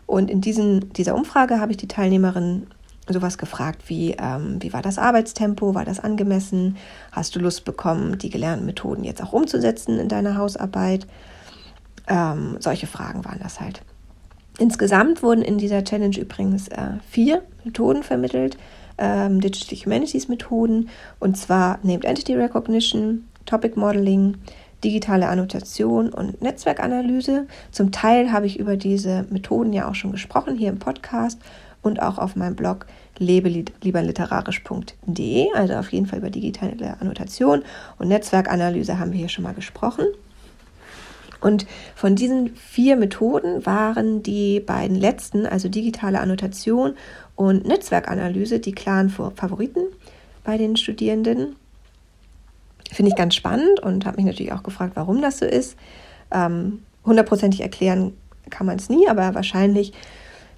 Und 0.06 0.30
in 0.30 0.42
diesen, 0.42 0.94
dieser 0.94 1.15
Umfrage 1.15 1.60
habe 1.60 1.72
ich 1.72 1.78
die 1.78 1.88
Teilnehmerinnen 1.88 2.68
sowas 3.13 3.38
gefragt 3.38 3.84
wie, 3.88 4.15
ähm, 4.19 4.58
wie 4.62 4.74
war 4.74 4.82
das 4.82 4.98
Arbeitstempo, 4.98 5.76
war 5.76 5.86
das 5.86 6.00
angemessen, 6.00 6.78
hast 7.12 7.36
du 7.36 7.39
Lust 7.39 7.65
bekommen, 7.65 8.17
die 8.17 8.30
gelernten 8.30 8.65
Methoden 8.65 9.04
jetzt 9.04 9.22
auch 9.24 9.34
umzusetzen 9.34 10.00
in 10.00 10.10
deiner 10.10 10.38
Hausarbeit? 10.38 11.08
Ähm, 12.08 12.58
solche 12.60 12.88
Fragen 12.88 13.26
waren 13.26 13.39
das 13.41 13.60
halt. 13.60 13.82
Insgesamt 14.58 15.24
wurden 15.24 15.41
in 15.41 15.58
dieser 15.58 15.84
Challenge 15.84 16.17
übrigens 16.17 16.67
äh, 16.67 16.98
vier 17.10 17.43
Methoden 17.63 18.04
vermittelt, 18.04 18.58
ähm, 18.98 19.39
Digital 19.39 19.86
Humanities 19.86 20.28
Methoden, 20.28 20.89
und 21.19 21.38
zwar 21.38 21.80
Named 21.84 22.04
Entity 22.04 22.36
Recognition, 22.36 23.26
Topic 23.45 23.80
Modeling, 23.80 24.38
digitale 24.84 25.28
Annotation 25.28 26.10
und 26.10 26.41
Netzwerkanalyse. 26.41 27.48
Zum 27.72 27.91
Teil 27.91 28.32
habe 28.32 28.45
ich 28.45 28.60
über 28.60 28.78
diese 28.78 29.26
Methoden 29.30 29.74
ja 29.74 29.89
auch 29.89 29.95
schon 29.95 30.12
gesprochen 30.12 30.56
hier 30.56 30.69
im 30.69 30.80
Podcast 30.80 31.39
und 31.82 32.02
auch 32.02 32.18
auf 32.18 32.36
meinem 32.36 32.56
Blog 32.56 32.88
lebelieberliterarisch.de, 33.18 35.54
also 35.54 35.74
auf 35.76 35.92
jeden 35.92 36.06
Fall 36.06 36.20
über 36.20 36.30
digitale 36.30 36.98
Annotation 37.00 37.63
und 37.98 38.08
Netzwerkanalyse 38.08 39.00
haben 39.00 39.12
wir 39.12 39.20
hier 39.20 39.30
schon 39.30 39.44
mal 39.44 39.54
gesprochen. 39.54 40.06
Und 41.42 41.65
von 41.96 42.15
diesen 42.15 42.56
vier 42.56 42.98
Methoden 42.98 43.65
waren 43.65 44.24
die 44.24 44.60
beiden 44.60 44.98
letzten, 44.98 45.46
also 45.46 45.70
digitale 45.70 46.20
Annotation 46.20 46.96
und 47.36 47.65
Netzwerkanalyse, 47.65 48.60
die 48.60 48.74
klaren 48.74 49.10
Favoriten 49.10 49.86
bei 50.44 50.58
den 50.58 50.76
Studierenden. 50.76 51.56
Finde 52.92 53.12
ich 53.12 53.15
ganz 53.15 53.36
spannend 53.36 53.80
und 53.82 54.06
habe 54.06 54.18
mich 54.18 54.26
natürlich 54.26 54.52
auch 54.52 54.63
gefragt, 54.63 54.94
warum 54.96 55.22
das 55.22 55.39
so 55.39 55.46
ist. 55.46 55.78
Ähm, 56.32 56.84
hundertprozentig 57.06 57.62
erklären 57.62 58.13
kann 58.50 58.65
man 58.65 58.78
es 58.78 58.89
nie, 58.89 59.08
aber 59.08 59.36
wahrscheinlich 59.36 59.94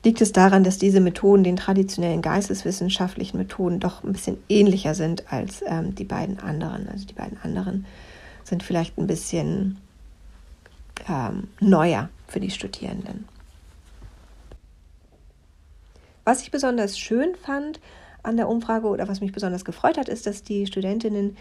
liegt 0.03 0.21
es 0.21 0.31
daran, 0.31 0.63
dass 0.63 0.77
diese 0.77 0.99
Methoden 0.99 1.43
den 1.43 1.57
traditionellen 1.57 2.21
geisteswissenschaftlichen 2.21 3.37
Methoden 3.37 3.79
doch 3.79 4.03
ein 4.03 4.13
bisschen 4.13 4.37
ähnlicher 4.49 4.95
sind 4.95 5.31
als 5.31 5.63
ähm, 5.65 5.93
die 5.95 6.03
beiden 6.03 6.39
anderen. 6.39 6.89
Also 6.89 7.05
die 7.05 7.13
beiden 7.13 7.37
anderen 7.43 7.85
sind 8.43 8.63
vielleicht 8.63 8.97
ein 8.97 9.07
bisschen 9.07 9.77
ähm, 11.07 11.49
neuer 11.59 12.09
für 12.27 12.39
die 12.39 12.49
Studierenden. 12.49 13.25
Was 16.23 16.41
ich 16.41 16.51
besonders 16.51 16.97
schön 16.97 17.35
fand 17.35 17.79
an 18.23 18.37
der 18.37 18.47
Umfrage 18.47 18.87
oder 18.87 19.07
was 19.07 19.21
mich 19.21 19.31
besonders 19.31 19.65
gefreut 19.65 19.97
hat, 19.97 20.09
ist, 20.09 20.25
dass 20.25 20.43
die 20.43 20.67
Studentinnen 20.67 21.37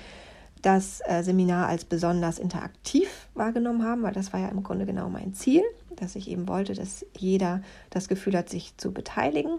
das 0.63 1.01
äh, 1.07 1.23
Seminar 1.23 1.69
als 1.69 1.85
besonders 1.85 2.39
interaktiv 2.39 3.09
wahrgenommen 3.35 3.85
haben, 3.85 4.03
weil 4.03 4.13
das 4.13 4.33
war 4.33 4.41
ja 4.41 4.49
im 4.49 4.63
Grunde 4.63 4.87
genau 4.87 5.09
mein 5.09 5.35
Ziel, 5.35 5.63
dass 6.01 6.17
ich 6.17 6.29
eben 6.31 6.49
wollte, 6.49 6.75
dass 6.75 7.07
jeder 7.17 7.63
das 7.91 8.09
Gefühl 8.09 8.37
hat, 8.37 8.49
sich 8.49 8.77
zu 8.77 8.93
beteiligen 8.93 9.59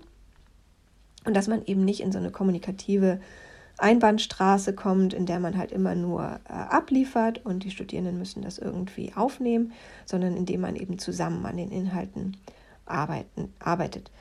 und 1.26 1.36
dass 1.36 1.48
man 1.48 1.64
eben 1.66 1.86
nicht 1.86 2.02
in 2.02 2.12
so 2.12 2.18
eine 2.18 2.32
kommunikative 2.32 3.20
Einbahnstraße 3.78 4.74
kommt, 4.74 5.14
in 5.14 5.26
der 5.26 5.40
man 5.40 5.58
halt 5.58 5.72
immer 5.72 5.96
nur 5.96 6.40
äh, 6.48 6.54
abliefert 6.54 7.46
und 7.46 7.64
die 7.64 7.72
Studierenden 7.72 8.18
müssen 8.18 8.42
das 8.42 8.58
irgendwie 8.58 9.14
aufnehmen, 9.16 9.74
sondern 10.06 10.36
indem 10.38 10.62
man 10.62 10.76
eben 10.76 11.00
zusammen 11.00 11.46
an 11.46 11.58
den 11.58 11.72
Inhalten 11.72 12.38
arbeiten, 12.86 13.54
arbeitet. 13.60 14.12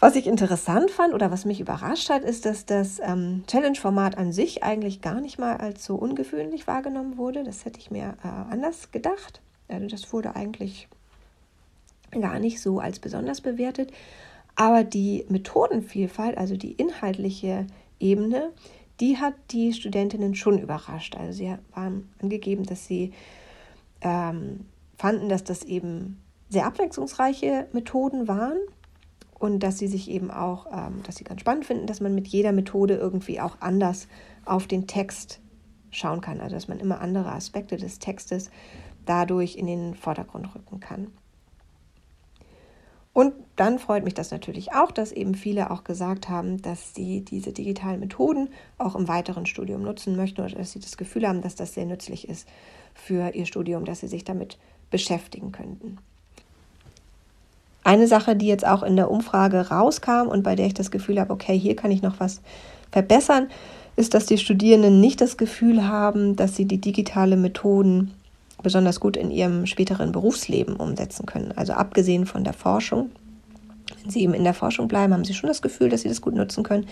Was 0.00 0.16
ich 0.16 0.26
interessant 0.26 0.90
fand 0.90 1.14
oder 1.14 1.30
was 1.30 1.44
mich 1.44 1.60
überrascht 1.60 2.10
hat, 2.10 2.24
ist, 2.24 2.46
dass 2.46 2.66
das 2.66 3.00
ähm, 3.00 3.44
Challenge-Format 3.46 4.18
an 4.18 4.32
sich 4.32 4.62
eigentlich 4.62 5.00
gar 5.00 5.20
nicht 5.20 5.38
mal 5.38 5.56
als 5.56 5.84
so 5.84 5.94
ungewöhnlich 5.94 6.66
wahrgenommen 6.66 7.16
wurde. 7.16 7.44
Das 7.44 7.64
hätte 7.64 7.78
ich 7.78 7.90
mir 7.90 8.16
äh, 8.22 8.28
anders 8.52 8.90
gedacht. 8.90 9.40
Also 9.68 9.86
das 9.86 10.12
wurde 10.12 10.36
eigentlich 10.36 10.88
gar 12.20 12.38
nicht 12.38 12.60
so 12.60 12.78
als 12.78 12.98
besonders 12.98 13.40
bewertet. 13.40 13.92
Aber 14.56 14.84
die 14.84 15.24
Methodenvielfalt, 15.28 16.38
also 16.38 16.56
die 16.56 16.72
inhaltliche 16.72 17.66
Ebene, 17.98 18.52
die 19.00 19.18
hat 19.18 19.34
die 19.50 19.72
Studentinnen 19.72 20.34
schon 20.34 20.58
überrascht. 20.58 21.16
Also 21.16 21.32
sie 21.32 21.54
waren 21.74 22.08
angegeben, 22.20 22.64
dass 22.64 22.86
sie 22.86 23.12
ähm, 24.00 24.66
fanden, 24.96 25.28
dass 25.28 25.44
das 25.44 25.64
eben 25.64 26.20
sehr 26.48 26.66
abwechslungsreiche 26.66 27.66
Methoden 27.72 28.28
waren 28.28 28.58
und 29.38 29.60
dass 29.60 29.78
sie 29.78 29.88
sich 29.88 30.10
eben 30.10 30.30
auch, 30.30 30.66
ähm, 30.72 31.02
dass 31.02 31.16
sie 31.16 31.24
ganz 31.24 31.40
spannend 31.40 31.66
finden, 31.66 31.86
dass 31.86 32.00
man 32.00 32.14
mit 32.14 32.28
jeder 32.28 32.52
Methode 32.52 32.94
irgendwie 32.94 33.40
auch 33.40 33.60
anders 33.60 34.06
auf 34.44 34.66
den 34.66 34.86
Text 34.86 35.40
schauen 35.90 36.20
kann, 36.20 36.40
also 36.40 36.54
dass 36.54 36.68
man 36.68 36.80
immer 36.80 37.00
andere 37.00 37.32
Aspekte 37.32 37.76
des 37.76 37.98
Textes 37.98 38.50
dadurch 39.06 39.56
in 39.56 39.66
den 39.66 39.94
Vordergrund 39.94 40.54
rücken 40.54 40.80
kann. 40.80 41.08
Und 43.14 43.32
dann 43.54 43.78
freut 43.78 44.02
mich 44.02 44.14
das 44.14 44.32
natürlich 44.32 44.74
auch, 44.74 44.90
dass 44.90 45.12
eben 45.12 45.36
viele 45.36 45.70
auch 45.70 45.84
gesagt 45.84 46.28
haben, 46.28 46.60
dass 46.60 46.94
sie 46.94 47.20
diese 47.20 47.52
digitalen 47.52 48.00
Methoden 48.00 48.48
auch 48.76 48.96
im 48.96 49.06
weiteren 49.06 49.46
Studium 49.46 49.82
nutzen 49.82 50.16
möchten 50.16 50.40
oder 50.40 50.56
dass 50.56 50.72
sie 50.72 50.80
das 50.80 50.96
Gefühl 50.96 51.26
haben, 51.26 51.40
dass 51.40 51.54
das 51.54 51.74
sehr 51.74 51.86
nützlich 51.86 52.28
ist 52.28 52.48
für 52.92 53.32
ihr 53.32 53.46
Studium, 53.46 53.84
dass 53.84 54.00
sie 54.00 54.08
sich 54.08 54.24
damit 54.24 54.58
beschäftigen 54.90 55.52
könnten. 55.52 55.98
Eine 57.84 58.08
Sache, 58.08 58.34
die 58.34 58.48
jetzt 58.48 58.66
auch 58.66 58.82
in 58.82 58.96
der 58.96 59.10
Umfrage 59.10 59.68
rauskam 59.68 60.26
und 60.26 60.42
bei 60.42 60.56
der 60.56 60.66
ich 60.66 60.74
das 60.74 60.90
Gefühl 60.90 61.20
habe, 61.20 61.32
okay, 61.32 61.56
hier 61.56 61.76
kann 61.76 61.92
ich 61.92 62.02
noch 62.02 62.18
was 62.18 62.42
verbessern, 62.90 63.48
ist, 63.94 64.14
dass 64.14 64.26
die 64.26 64.38
Studierenden 64.38 65.00
nicht 65.00 65.20
das 65.20 65.36
Gefühl 65.36 65.86
haben, 65.86 66.34
dass 66.34 66.56
sie 66.56 66.64
die 66.64 66.80
digitale 66.80 67.36
Methoden 67.36 68.12
besonders 68.64 68.98
gut 68.98 69.16
in 69.16 69.30
ihrem 69.30 69.66
späteren 69.66 70.10
Berufsleben 70.10 70.74
umsetzen 70.74 71.26
können. 71.26 71.52
Also 71.54 71.74
abgesehen 71.74 72.26
von 72.26 72.42
der 72.42 72.52
Forschung. 72.52 73.10
Wenn 74.02 74.10
sie 74.10 74.22
eben 74.22 74.34
in 74.34 74.44
der 74.44 74.54
Forschung 74.54 74.88
bleiben, 74.88 75.12
haben 75.12 75.24
sie 75.24 75.34
schon 75.34 75.48
das 75.48 75.62
Gefühl, 75.62 75.88
dass 75.88 76.02
sie 76.02 76.08
das 76.08 76.20
gut 76.20 76.34
nutzen 76.34 76.64
können, 76.64 76.86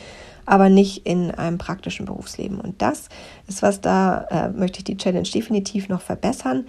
aber 0.46 0.68
nicht 0.68 1.06
in 1.06 1.30
einem 1.32 1.58
praktischen 1.58 2.06
Berufsleben. 2.06 2.60
Und 2.60 2.80
das 2.80 3.08
ist 3.48 3.62
was, 3.62 3.80
da 3.80 4.26
äh, 4.30 4.48
möchte 4.50 4.78
ich 4.78 4.84
die 4.84 4.96
Challenge 4.96 5.28
definitiv 5.28 5.88
noch 5.88 6.00
verbessern. 6.00 6.66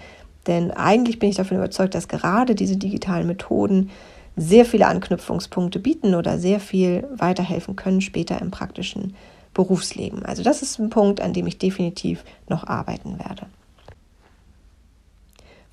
Denn 0.48 0.72
eigentlich 0.72 1.20
bin 1.20 1.30
ich 1.30 1.36
davon 1.36 1.58
überzeugt, 1.58 1.94
dass 1.94 2.08
gerade 2.08 2.56
diese 2.56 2.78
digitalen 2.78 3.28
Methoden 3.28 3.92
sehr 4.36 4.66
viele 4.66 4.88
Anknüpfungspunkte 4.88 5.80
bieten 5.80 6.16
oder 6.16 6.40
sehr 6.40 6.60
viel 6.60 7.08
weiterhelfen 7.16 7.76
können 7.76 8.02
später 8.02 8.42
im 8.42 8.52
praktischen 8.52 9.16
Berufsleben. 9.54 10.26
Also 10.26 10.42
das 10.42 10.62
ist 10.62 10.80
ein 10.80 10.90
Punkt, 10.90 11.22
an 11.22 11.34
dem 11.34 11.48
ich 11.48 11.60
definitiv 11.60 12.24
noch 12.50 12.66
arbeiten 12.66 13.20
werde. 13.20 13.46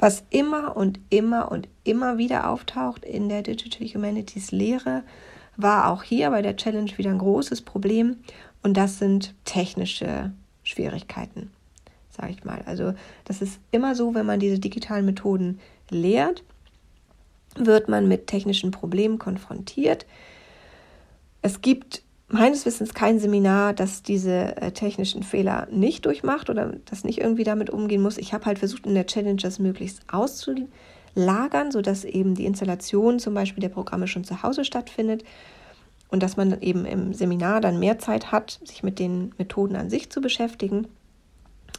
Was 0.00 0.24
immer 0.30 0.78
und 0.78 0.98
immer 1.10 1.52
und 1.52 1.68
immer 1.84 2.16
wieder 2.16 2.48
auftaucht 2.48 3.04
in 3.04 3.28
der 3.28 3.42
Digital 3.42 3.86
Humanities 3.86 4.50
Lehre, 4.50 5.02
war 5.58 5.92
auch 5.92 6.02
hier 6.02 6.30
bei 6.30 6.40
der 6.40 6.56
Challenge 6.56 6.90
wieder 6.96 7.10
ein 7.10 7.18
großes 7.18 7.60
Problem 7.60 8.16
und 8.62 8.78
das 8.78 8.98
sind 8.98 9.34
technische 9.44 10.32
Schwierigkeiten, 10.62 11.50
sage 12.08 12.32
ich 12.32 12.44
mal. 12.44 12.62
Also 12.64 12.94
das 13.26 13.42
ist 13.42 13.60
immer 13.72 13.94
so, 13.94 14.14
wenn 14.14 14.24
man 14.24 14.40
diese 14.40 14.58
digitalen 14.58 15.04
Methoden 15.04 15.60
lehrt, 15.90 16.44
wird 17.56 17.90
man 17.90 18.08
mit 18.08 18.26
technischen 18.26 18.70
Problemen 18.70 19.18
konfrontiert. 19.18 20.06
Es 21.42 21.60
gibt 21.60 22.02
meines 22.30 22.64
Wissens 22.64 22.94
kein 22.94 23.18
Seminar, 23.18 23.72
das 23.72 24.02
diese 24.02 24.56
äh, 24.56 24.72
technischen 24.72 25.22
Fehler 25.22 25.66
nicht 25.70 26.06
durchmacht 26.06 26.48
oder 26.48 26.74
das 26.84 27.04
nicht 27.04 27.20
irgendwie 27.20 27.44
damit 27.44 27.70
umgehen 27.70 28.02
muss. 28.02 28.18
Ich 28.18 28.32
habe 28.32 28.46
halt 28.46 28.58
versucht, 28.58 28.86
in 28.86 28.94
der 28.94 29.06
Challenge 29.06 29.40
das 29.40 29.58
möglichst 29.58 30.02
auszulagern, 30.12 31.70
sodass 31.70 32.04
eben 32.04 32.34
die 32.34 32.46
Installation 32.46 33.18
zum 33.18 33.34
Beispiel 33.34 33.60
der 33.60 33.68
Programme 33.68 34.06
schon 34.06 34.24
zu 34.24 34.42
Hause 34.42 34.64
stattfindet 34.64 35.24
und 36.08 36.22
dass 36.22 36.36
man 36.36 36.60
eben 36.60 36.84
im 36.84 37.12
Seminar 37.12 37.60
dann 37.60 37.78
mehr 37.78 37.98
Zeit 37.98 38.32
hat, 38.32 38.60
sich 38.64 38.82
mit 38.82 38.98
den 38.98 39.32
Methoden 39.38 39.76
an 39.76 39.90
sich 39.90 40.10
zu 40.10 40.20
beschäftigen. 40.20 40.88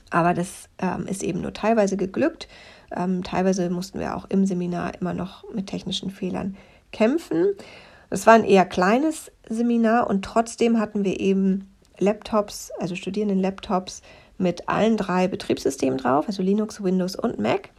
Aber 0.09 0.33
das 0.33 0.69
ähm, 0.79 1.07
ist 1.07 1.23
eben 1.23 1.41
nur 1.41 1.53
teilweise 1.53 1.95
geglückt. 1.95 2.47
Ähm, 2.95 3.23
teilweise 3.23 3.69
mussten 3.69 3.99
wir 3.99 4.15
auch 4.15 4.25
im 4.29 4.45
Seminar 4.45 4.93
immer 4.99 5.13
noch 5.13 5.49
mit 5.53 5.67
technischen 5.67 6.11
Fehlern 6.11 6.57
kämpfen. 6.91 7.53
Es 8.09 8.27
war 8.27 8.33
ein 8.33 8.43
eher 8.43 8.65
kleines 8.65 9.31
Seminar 9.53 10.09
und 10.09 10.23
trotzdem 10.23 10.79
hatten 10.79 11.03
wir 11.03 11.19
eben 11.19 11.71
Laptops, 11.99 12.71
also 12.79 12.95
Studierenden-Laptops 12.95 14.01
mit 14.37 14.67
allen 14.67 14.97
drei 14.97 15.27
Betriebssystemen 15.27 15.97
drauf, 15.97 16.25
also 16.27 16.41
Linux, 16.41 16.83
Windows 16.83 17.15
und 17.15 17.39
Mac. 17.39 17.69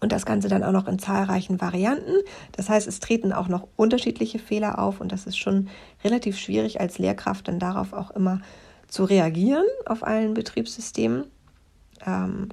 Und 0.00 0.10
das 0.10 0.26
Ganze 0.26 0.48
dann 0.48 0.64
auch 0.64 0.72
noch 0.72 0.88
in 0.88 0.98
zahlreichen 0.98 1.60
Varianten. 1.60 2.14
Das 2.50 2.68
heißt, 2.68 2.88
es 2.88 2.98
treten 2.98 3.32
auch 3.32 3.46
noch 3.46 3.68
unterschiedliche 3.76 4.40
Fehler 4.40 4.80
auf 4.80 5.00
und 5.00 5.12
das 5.12 5.26
ist 5.26 5.38
schon 5.38 5.68
relativ 6.02 6.36
schwierig 6.36 6.80
als 6.80 6.98
Lehrkraft 6.98 7.46
dann 7.46 7.60
darauf 7.60 7.92
auch 7.92 8.10
immer 8.10 8.40
zu 8.88 9.04
reagieren 9.04 9.64
auf 9.86 10.04
allen 10.04 10.34
Betriebssystemen. 10.34 11.26
Ähm, 12.04 12.48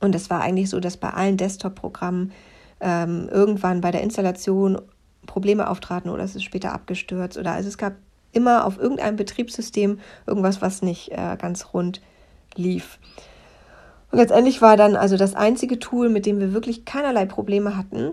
und 0.00 0.14
es 0.14 0.30
war 0.30 0.40
eigentlich 0.40 0.70
so, 0.70 0.78
dass 0.78 0.96
bei 0.96 1.10
allen 1.10 1.36
Desktop-Programmen 1.36 2.32
ähm, 2.80 3.28
irgendwann 3.30 3.80
bei 3.80 3.90
der 3.90 4.02
Installation 4.02 4.80
Probleme 5.26 5.68
auftraten 5.68 6.10
oder 6.10 6.24
es 6.24 6.36
ist 6.36 6.44
später 6.44 6.72
abgestürzt 6.72 7.38
oder 7.38 7.52
also 7.52 7.68
es 7.68 7.78
gab 7.78 7.94
immer 8.32 8.66
auf 8.66 8.78
irgendeinem 8.78 9.16
Betriebssystem 9.16 9.98
irgendwas, 10.26 10.60
was 10.60 10.82
nicht 10.82 11.12
äh, 11.12 11.36
ganz 11.38 11.72
rund 11.72 12.00
lief. 12.54 12.98
Und 14.10 14.18
letztendlich 14.18 14.62
war 14.62 14.76
dann 14.76 14.96
also 14.96 15.16
das 15.16 15.34
einzige 15.34 15.78
Tool, 15.78 16.08
mit 16.08 16.26
dem 16.26 16.38
wir 16.38 16.52
wirklich 16.52 16.84
keinerlei 16.84 17.26
Probleme 17.26 17.76
hatten, 17.76 18.12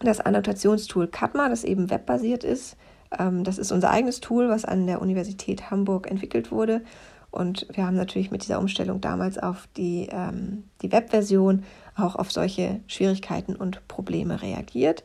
das 0.00 0.20
Annotationstool 0.20 1.08
Cadma, 1.08 1.48
das 1.48 1.64
eben 1.64 1.90
webbasiert 1.90 2.44
ist. 2.44 2.76
Ähm, 3.18 3.44
das 3.44 3.58
ist 3.58 3.72
unser 3.72 3.90
eigenes 3.90 4.20
Tool, 4.20 4.48
was 4.48 4.64
an 4.64 4.86
der 4.86 5.02
Universität 5.02 5.70
Hamburg 5.70 6.10
entwickelt 6.10 6.50
wurde. 6.50 6.82
Und 7.30 7.66
wir 7.72 7.86
haben 7.86 7.96
natürlich 7.96 8.30
mit 8.30 8.42
dieser 8.42 8.58
Umstellung 8.58 9.00
damals 9.00 9.38
auf 9.38 9.68
die, 9.76 10.08
ähm, 10.10 10.64
die 10.82 10.90
Webversion 10.90 11.62
auch 11.94 12.16
auf 12.16 12.32
solche 12.32 12.80
Schwierigkeiten 12.86 13.54
und 13.54 13.86
Probleme 13.86 14.42
reagiert. 14.42 15.04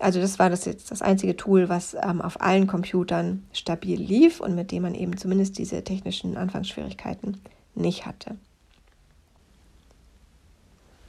Also 0.00 0.18
das 0.18 0.38
war 0.38 0.48
das 0.48 0.64
jetzt 0.64 0.90
das 0.90 1.02
einzige 1.02 1.36
Tool, 1.36 1.68
was 1.68 1.94
ähm, 1.94 2.22
auf 2.22 2.40
allen 2.40 2.66
Computern 2.66 3.44
stabil 3.52 4.00
lief 4.00 4.40
und 4.40 4.54
mit 4.54 4.72
dem 4.72 4.82
man 4.82 4.94
eben 4.94 5.16
zumindest 5.18 5.58
diese 5.58 5.84
technischen 5.84 6.38
Anfangsschwierigkeiten 6.38 7.38
nicht 7.74 8.06
hatte. 8.06 8.36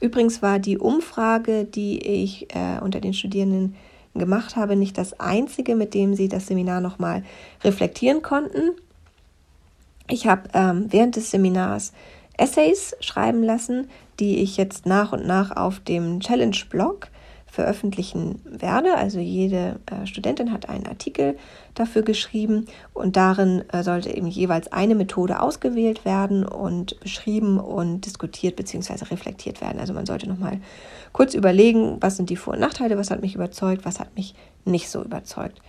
Übrigens 0.00 0.42
war 0.42 0.58
die 0.58 0.78
Umfrage, 0.78 1.64
die 1.64 2.00
ich 2.00 2.54
äh, 2.54 2.80
unter 2.82 3.00
den 3.00 3.14
Studierenden 3.14 3.76
gemacht 4.14 4.56
habe, 4.56 4.76
nicht 4.76 4.98
das 4.98 5.18
einzige, 5.18 5.74
mit 5.74 5.94
dem 5.94 6.14
sie 6.14 6.28
das 6.28 6.48
Seminar 6.48 6.82
nochmal 6.82 7.24
reflektieren 7.64 8.20
konnten. 8.20 8.72
Ich 10.10 10.26
habe 10.26 10.50
ähm, 10.52 10.86
während 10.90 11.16
des 11.16 11.30
Seminars 11.30 11.94
Essays 12.36 12.94
schreiben 13.00 13.42
lassen, 13.42 13.88
die 14.20 14.42
ich 14.42 14.58
jetzt 14.58 14.84
nach 14.84 15.12
und 15.12 15.26
nach 15.26 15.56
auf 15.56 15.80
dem 15.80 16.20
Challenge-Blog 16.20 17.08
veröffentlichen 17.52 18.40
werde. 18.46 18.96
Also 18.96 19.18
jede 19.18 19.78
äh, 19.84 20.06
Studentin 20.06 20.52
hat 20.52 20.70
einen 20.70 20.86
Artikel 20.86 21.36
dafür 21.74 22.00
geschrieben 22.00 22.64
und 22.94 23.16
darin 23.16 23.62
äh, 23.70 23.82
sollte 23.82 24.16
eben 24.16 24.26
jeweils 24.26 24.72
eine 24.72 24.94
Methode 24.94 25.38
ausgewählt 25.38 26.06
werden 26.06 26.46
und 26.46 26.98
beschrieben 27.00 27.60
und 27.60 28.06
diskutiert 28.06 28.56
bzw. 28.56 29.04
reflektiert 29.04 29.60
werden. 29.60 29.80
Also 29.80 29.92
man 29.92 30.06
sollte 30.06 30.30
nochmal 30.30 30.62
kurz 31.12 31.34
überlegen, 31.34 31.98
was 32.00 32.16
sind 32.16 32.30
die 32.30 32.36
Vor- 32.36 32.54
und 32.54 32.60
Nachteile, 32.60 32.96
was 32.96 33.10
hat 33.10 33.20
mich 33.20 33.34
überzeugt, 33.34 33.84
was 33.84 34.00
hat 34.00 34.16
mich 34.16 34.34
nicht 34.64 34.88
so 34.88 35.04
überzeugt. 35.04 35.60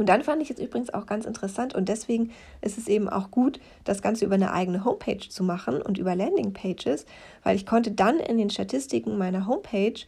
Und 0.00 0.08
dann 0.08 0.24
fand 0.24 0.40
ich 0.40 0.50
es 0.50 0.58
übrigens 0.58 0.94
auch 0.94 1.04
ganz 1.04 1.26
interessant 1.26 1.74
und 1.74 1.90
deswegen 1.90 2.30
ist 2.62 2.78
es 2.78 2.88
eben 2.88 3.10
auch 3.10 3.30
gut, 3.30 3.60
das 3.84 4.00
Ganze 4.00 4.24
über 4.24 4.36
eine 4.36 4.50
eigene 4.50 4.82
Homepage 4.86 5.28
zu 5.28 5.44
machen 5.44 5.82
und 5.82 5.98
über 5.98 6.16
Landingpages, 6.16 7.04
weil 7.44 7.54
ich 7.54 7.66
konnte 7.66 7.90
dann 7.90 8.18
in 8.18 8.38
den 8.38 8.48
Statistiken 8.48 9.18
meiner 9.18 9.46
Homepage 9.46 10.00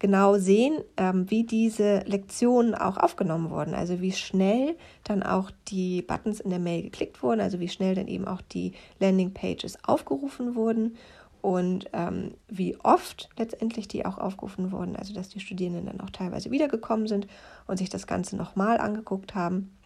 genau 0.00 0.36
sehen, 0.36 0.76
ähm, 0.98 1.30
wie 1.30 1.44
diese 1.44 2.00
Lektionen 2.00 2.74
auch 2.74 2.98
aufgenommen 2.98 3.48
wurden. 3.48 3.72
Also 3.72 4.02
wie 4.02 4.12
schnell 4.12 4.76
dann 5.02 5.22
auch 5.22 5.50
die 5.68 6.02
Buttons 6.02 6.40
in 6.40 6.50
der 6.50 6.58
Mail 6.58 6.82
geklickt 6.82 7.22
wurden, 7.22 7.40
also 7.40 7.58
wie 7.58 7.68
schnell 7.68 7.94
dann 7.94 8.06
eben 8.06 8.28
auch 8.28 8.42
die 8.42 8.72
Landingpages 9.00 9.82
aufgerufen 9.82 10.56
wurden 10.56 10.94
und 11.40 11.86
ähm, 11.92 12.34
wie 12.48 12.76
oft 12.80 13.28
letztendlich 13.38 13.88
die 13.88 14.04
auch 14.04 14.18
aufgerufen 14.18 14.72
wurden, 14.72 14.96
also 14.96 15.14
dass 15.14 15.28
die 15.28 15.40
Studierenden 15.40 15.86
dann 15.86 16.00
auch 16.00 16.10
teilweise 16.10 16.50
wiedergekommen 16.50 17.06
sind 17.06 17.26
und 17.66 17.76
sich 17.76 17.88
das 17.88 18.06
Ganze 18.06 18.36
nochmal 18.36 18.78
angeguckt 18.78 19.34
haben. 19.34 19.76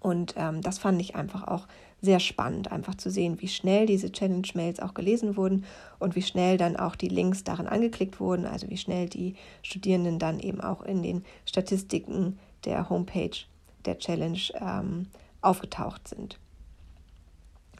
Und 0.00 0.34
ähm, 0.36 0.62
das 0.62 0.78
fand 0.78 1.00
ich 1.00 1.14
einfach 1.14 1.46
auch 1.46 1.68
sehr 2.00 2.18
spannend, 2.18 2.72
einfach 2.72 2.96
zu 2.96 3.08
sehen, 3.08 3.40
wie 3.40 3.46
schnell 3.46 3.86
diese 3.86 4.10
Challenge-Mails 4.10 4.80
auch 4.80 4.94
gelesen 4.94 5.36
wurden 5.36 5.64
und 6.00 6.16
wie 6.16 6.22
schnell 6.22 6.58
dann 6.58 6.76
auch 6.76 6.96
die 6.96 7.08
Links 7.08 7.44
darin 7.44 7.68
angeklickt 7.68 8.18
wurden, 8.18 8.44
also 8.44 8.68
wie 8.68 8.76
schnell 8.76 9.08
die 9.08 9.36
Studierenden 9.62 10.18
dann 10.18 10.40
eben 10.40 10.60
auch 10.60 10.82
in 10.82 11.04
den 11.04 11.24
Statistiken 11.46 12.40
der 12.64 12.90
Homepage 12.90 13.36
der 13.84 13.98
Challenge 13.98 14.40
ähm, 14.60 15.06
aufgetaucht 15.40 16.08
sind. 16.08 16.38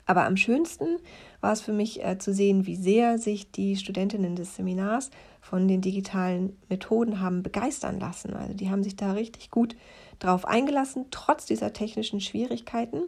Aber 0.07 0.25
am 0.25 0.37
schönsten 0.37 0.99
war 1.41 1.53
es 1.53 1.61
für 1.61 1.73
mich 1.73 2.05
äh, 2.05 2.19
zu 2.19 2.33
sehen, 2.33 2.67
wie 2.67 2.77
sehr 2.77 3.19
sich 3.19 3.51
die 3.51 3.77
Studentinnen 3.77 4.37
des 4.37 4.57
Seminars 4.57 5.11
von 5.41 5.69
den 5.69 5.81
digitalen 5.81 6.57
Methoden 6.69 7.21
haben 7.21 7.43
begeistern 7.43 8.01
lassen. 8.01 8.35
Also 8.35 8.55
die 8.55 8.71
haben 8.71 8.83
sich 8.83 8.97
da 8.97 9.13
richtig 9.13 9.51
gut 9.51 9.77
drauf 10.19 10.47
eingelassen, 10.47 11.07
trotz 11.11 11.47
dieser 11.47 11.73
technischen 11.73 12.21
Schwierigkeiten 12.21 13.03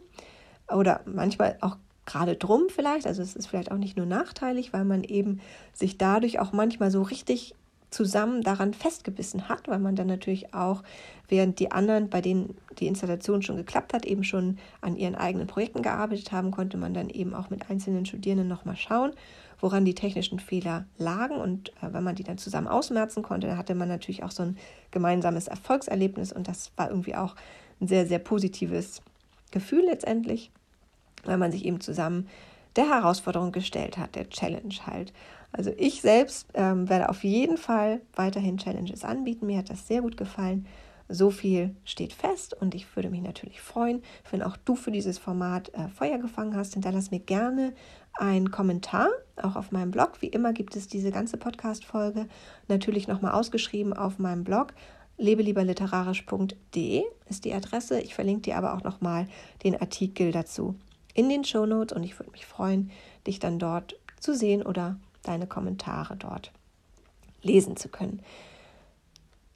oder 0.71 1.01
manchmal 1.05 1.57
auch 1.61 1.77
gerade 2.05 2.35
drum 2.35 2.63
vielleicht. 2.69 3.07
Also 3.07 3.21
es 3.21 3.35
ist 3.35 3.47
vielleicht 3.47 3.71
auch 3.71 3.77
nicht 3.77 3.97
nur 3.97 4.05
nachteilig, 4.05 4.73
weil 4.73 4.85
man 4.85 5.03
eben 5.03 5.39
sich 5.73 5.97
dadurch 5.97 6.39
auch 6.39 6.53
manchmal 6.53 6.91
so 6.91 7.01
richtig 7.01 7.55
zusammen 7.95 8.41
daran 8.41 8.73
festgebissen 8.73 9.47
hat, 9.47 9.69
weil 9.69 9.79
man 9.79 9.95
dann 9.95 10.07
natürlich 10.07 10.53
auch, 10.53 10.83
während 11.29 11.59
die 11.59 11.71
anderen, 11.71 12.09
bei 12.09 12.19
denen 12.19 12.57
die 12.77 12.87
Installation 12.87 13.41
schon 13.41 13.55
geklappt 13.55 13.93
hat, 13.93 14.05
eben 14.05 14.25
schon 14.25 14.57
an 14.81 14.97
ihren 14.97 15.15
eigenen 15.15 15.47
Projekten 15.47 15.81
gearbeitet 15.81 16.33
haben, 16.33 16.51
konnte 16.51 16.75
man 16.75 16.93
dann 16.93 17.09
eben 17.09 17.33
auch 17.33 17.49
mit 17.49 17.69
einzelnen 17.69 18.05
Studierenden 18.05 18.49
nochmal 18.49 18.75
schauen, 18.75 19.13
woran 19.61 19.85
die 19.85 19.95
technischen 19.95 20.39
Fehler 20.39 20.85
lagen. 20.97 21.37
Und 21.37 21.69
äh, 21.81 21.93
wenn 21.93 22.03
man 22.03 22.15
die 22.15 22.23
dann 22.23 22.37
zusammen 22.37 22.67
ausmerzen 22.67 23.23
konnte, 23.23 23.47
dann 23.47 23.57
hatte 23.57 23.75
man 23.75 23.87
natürlich 23.87 24.23
auch 24.23 24.31
so 24.31 24.43
ein 24.43 24.57
gemeinsames 24.91 25.47
Erfolgserlebnis 25.47 26.33
und 26.33 26.49
das 26.49 26.73
war 26.75 26.89
irgendwie 26.89 27.15
auch 27.15 27.35
ein 27.79 27.87
sehr, 27.87 28.05
sehr 28.05 28.19
positives 28.19 29.01
Gefühl 29.51 29.85
letztendlich, 29.85 30.51
weil 31.23 31.37
man 31.37 31.53
sich 31.53 31.63
eben 31.63 31.79
zusammen 31.79 32.27
der 32.75 32.89
Herausforderung 32.89 33.53
gestellt 33.53 33.97
hat, 33.97 34.15
der 34.15 34.29
Challenge 34.29 34.75
halt. 34.85 35.13
Also 35.57 35.71
ich 35.77 36.01
selbst 36.01 36.47
ähm, 36.53 36.89
werde 36.89 37.09
auf 37.09 37.23
jeden 37.23 37.57
Fall 37.57 38.01
weiterhin 38.13 38.57
Challenges 38.57 39.05
anbieten. 39.05 39.45
Mir 39.45 39.59
hat 39.59 39.69
das 39.69 39.87
sehr 39.87 40.01
gut 40.01 40.17
gefallen. 40.17 40.67
So 41.07 41.29
viel 41.29 41.75
steht 41.85 42.13
fest 42.13 42.59
und 42.59 42.73
ich 42.75 42.93
würde 42.95 43.09
mich 43.09 43.21
natürlich 43.21 43.61
freuen, 43.61 44.01
wenn 44.31 44.41
auch 44.41 44.57
du 44.57 44.75
für 44.75 44.91
dieses 44.91 45.17
Format 45.17 45.71
äh, 45.73 45.87
Feuer 45.87 46.17
gefangen 46.17 46.55
hast. 46.55 46.73
Hinterlass 46.73 47.11
mir 47.11 47.19
gerne 47.19 47.73
einen 48.13 48.51
Kommentar, 48.51 49.09
auch 49.41 49.55
auf 49.55 49.71
meinem 49.71 49.91
Blog. 49.91 50.21
Wie 50.21 50.27
immer 50.27 50.51
gibt 50.51 50.75
es 50.75 50.87
diese 50.87 51.11
ganze 51.11 51.37
Podcast-Folge 51.37 52.27
natürlich 52.67 53.07
nochmal 53.07 53.33
ausgeschrieben 53.33 53.93
auf 53.93 54.19
meinem 54.19 54.43
Blog. 54.43 54.73
lebelieberliterarisch.de 55.17 57.03
ist 57.29 57.45
die 57.45 57.53
Adresse. 57.53 58.01
Ich 58.01 58.15
verlinke 58.15 58.41
dir 58.41 58.57
aber 58.57 58.73
auch 58.73 58.83
nochmal 58.83 59.27
den 59.63 59.79
Artikel 59.79 60.31
dazu 60.31 60.75
in 61.13 61.29
den 61.29 61.45
Show 61.45 61.65
Notes 61.65 61.95
und 61.95 62.03
ich 62.03 62.19
würde 62.19 62.31
mich 62.31 62.45
freuen, 62.45 62.91
dich 63.25 63.39
dann 63.39 63.59
dort 63.59 63.95
zu 64.19 64.35
sehen 64.35 64.63
oder 64.63 64.97
deine 65.27 65.47
Kommentare 65.47 66.15
dort 66.15 66.51
lesen 67.41 67.77
zu 67.77 67.89
können. 67.89 68.21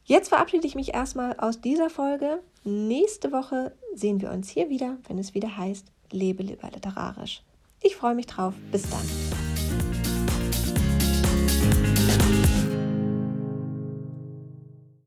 Jetzt 0.04 0.30
verabschiede 0.30 0.66
ich 0.66 0.76
mich 0.76 0.94
erstmal 0.94 1.40
aus 1.40 1.62
dieser 1.62 1.90
Folge. 1.90 2.42
Nächste 2.64 3.32
Woche 3.32 3.74
sehen 3.94 4.22
wir 4.22 4.32
uns 4.32 4.50
hier 4.50 4.70
wieder, 4.70 4.98
wenn 5.08 5.20
es 5.20 5.34
wieder 5.34 5.58
heißt, 5.58 5.86
lebe 6.12 6.44
lieber 6.44 6.70
literarisch. 6.72 7.44
Ich 7.82 7.96
freue 7.96 8.16
mich 8.16 8.26
drauf. 8.26 8.54
Bis 8.72 8.90
dann. 8.90 9.29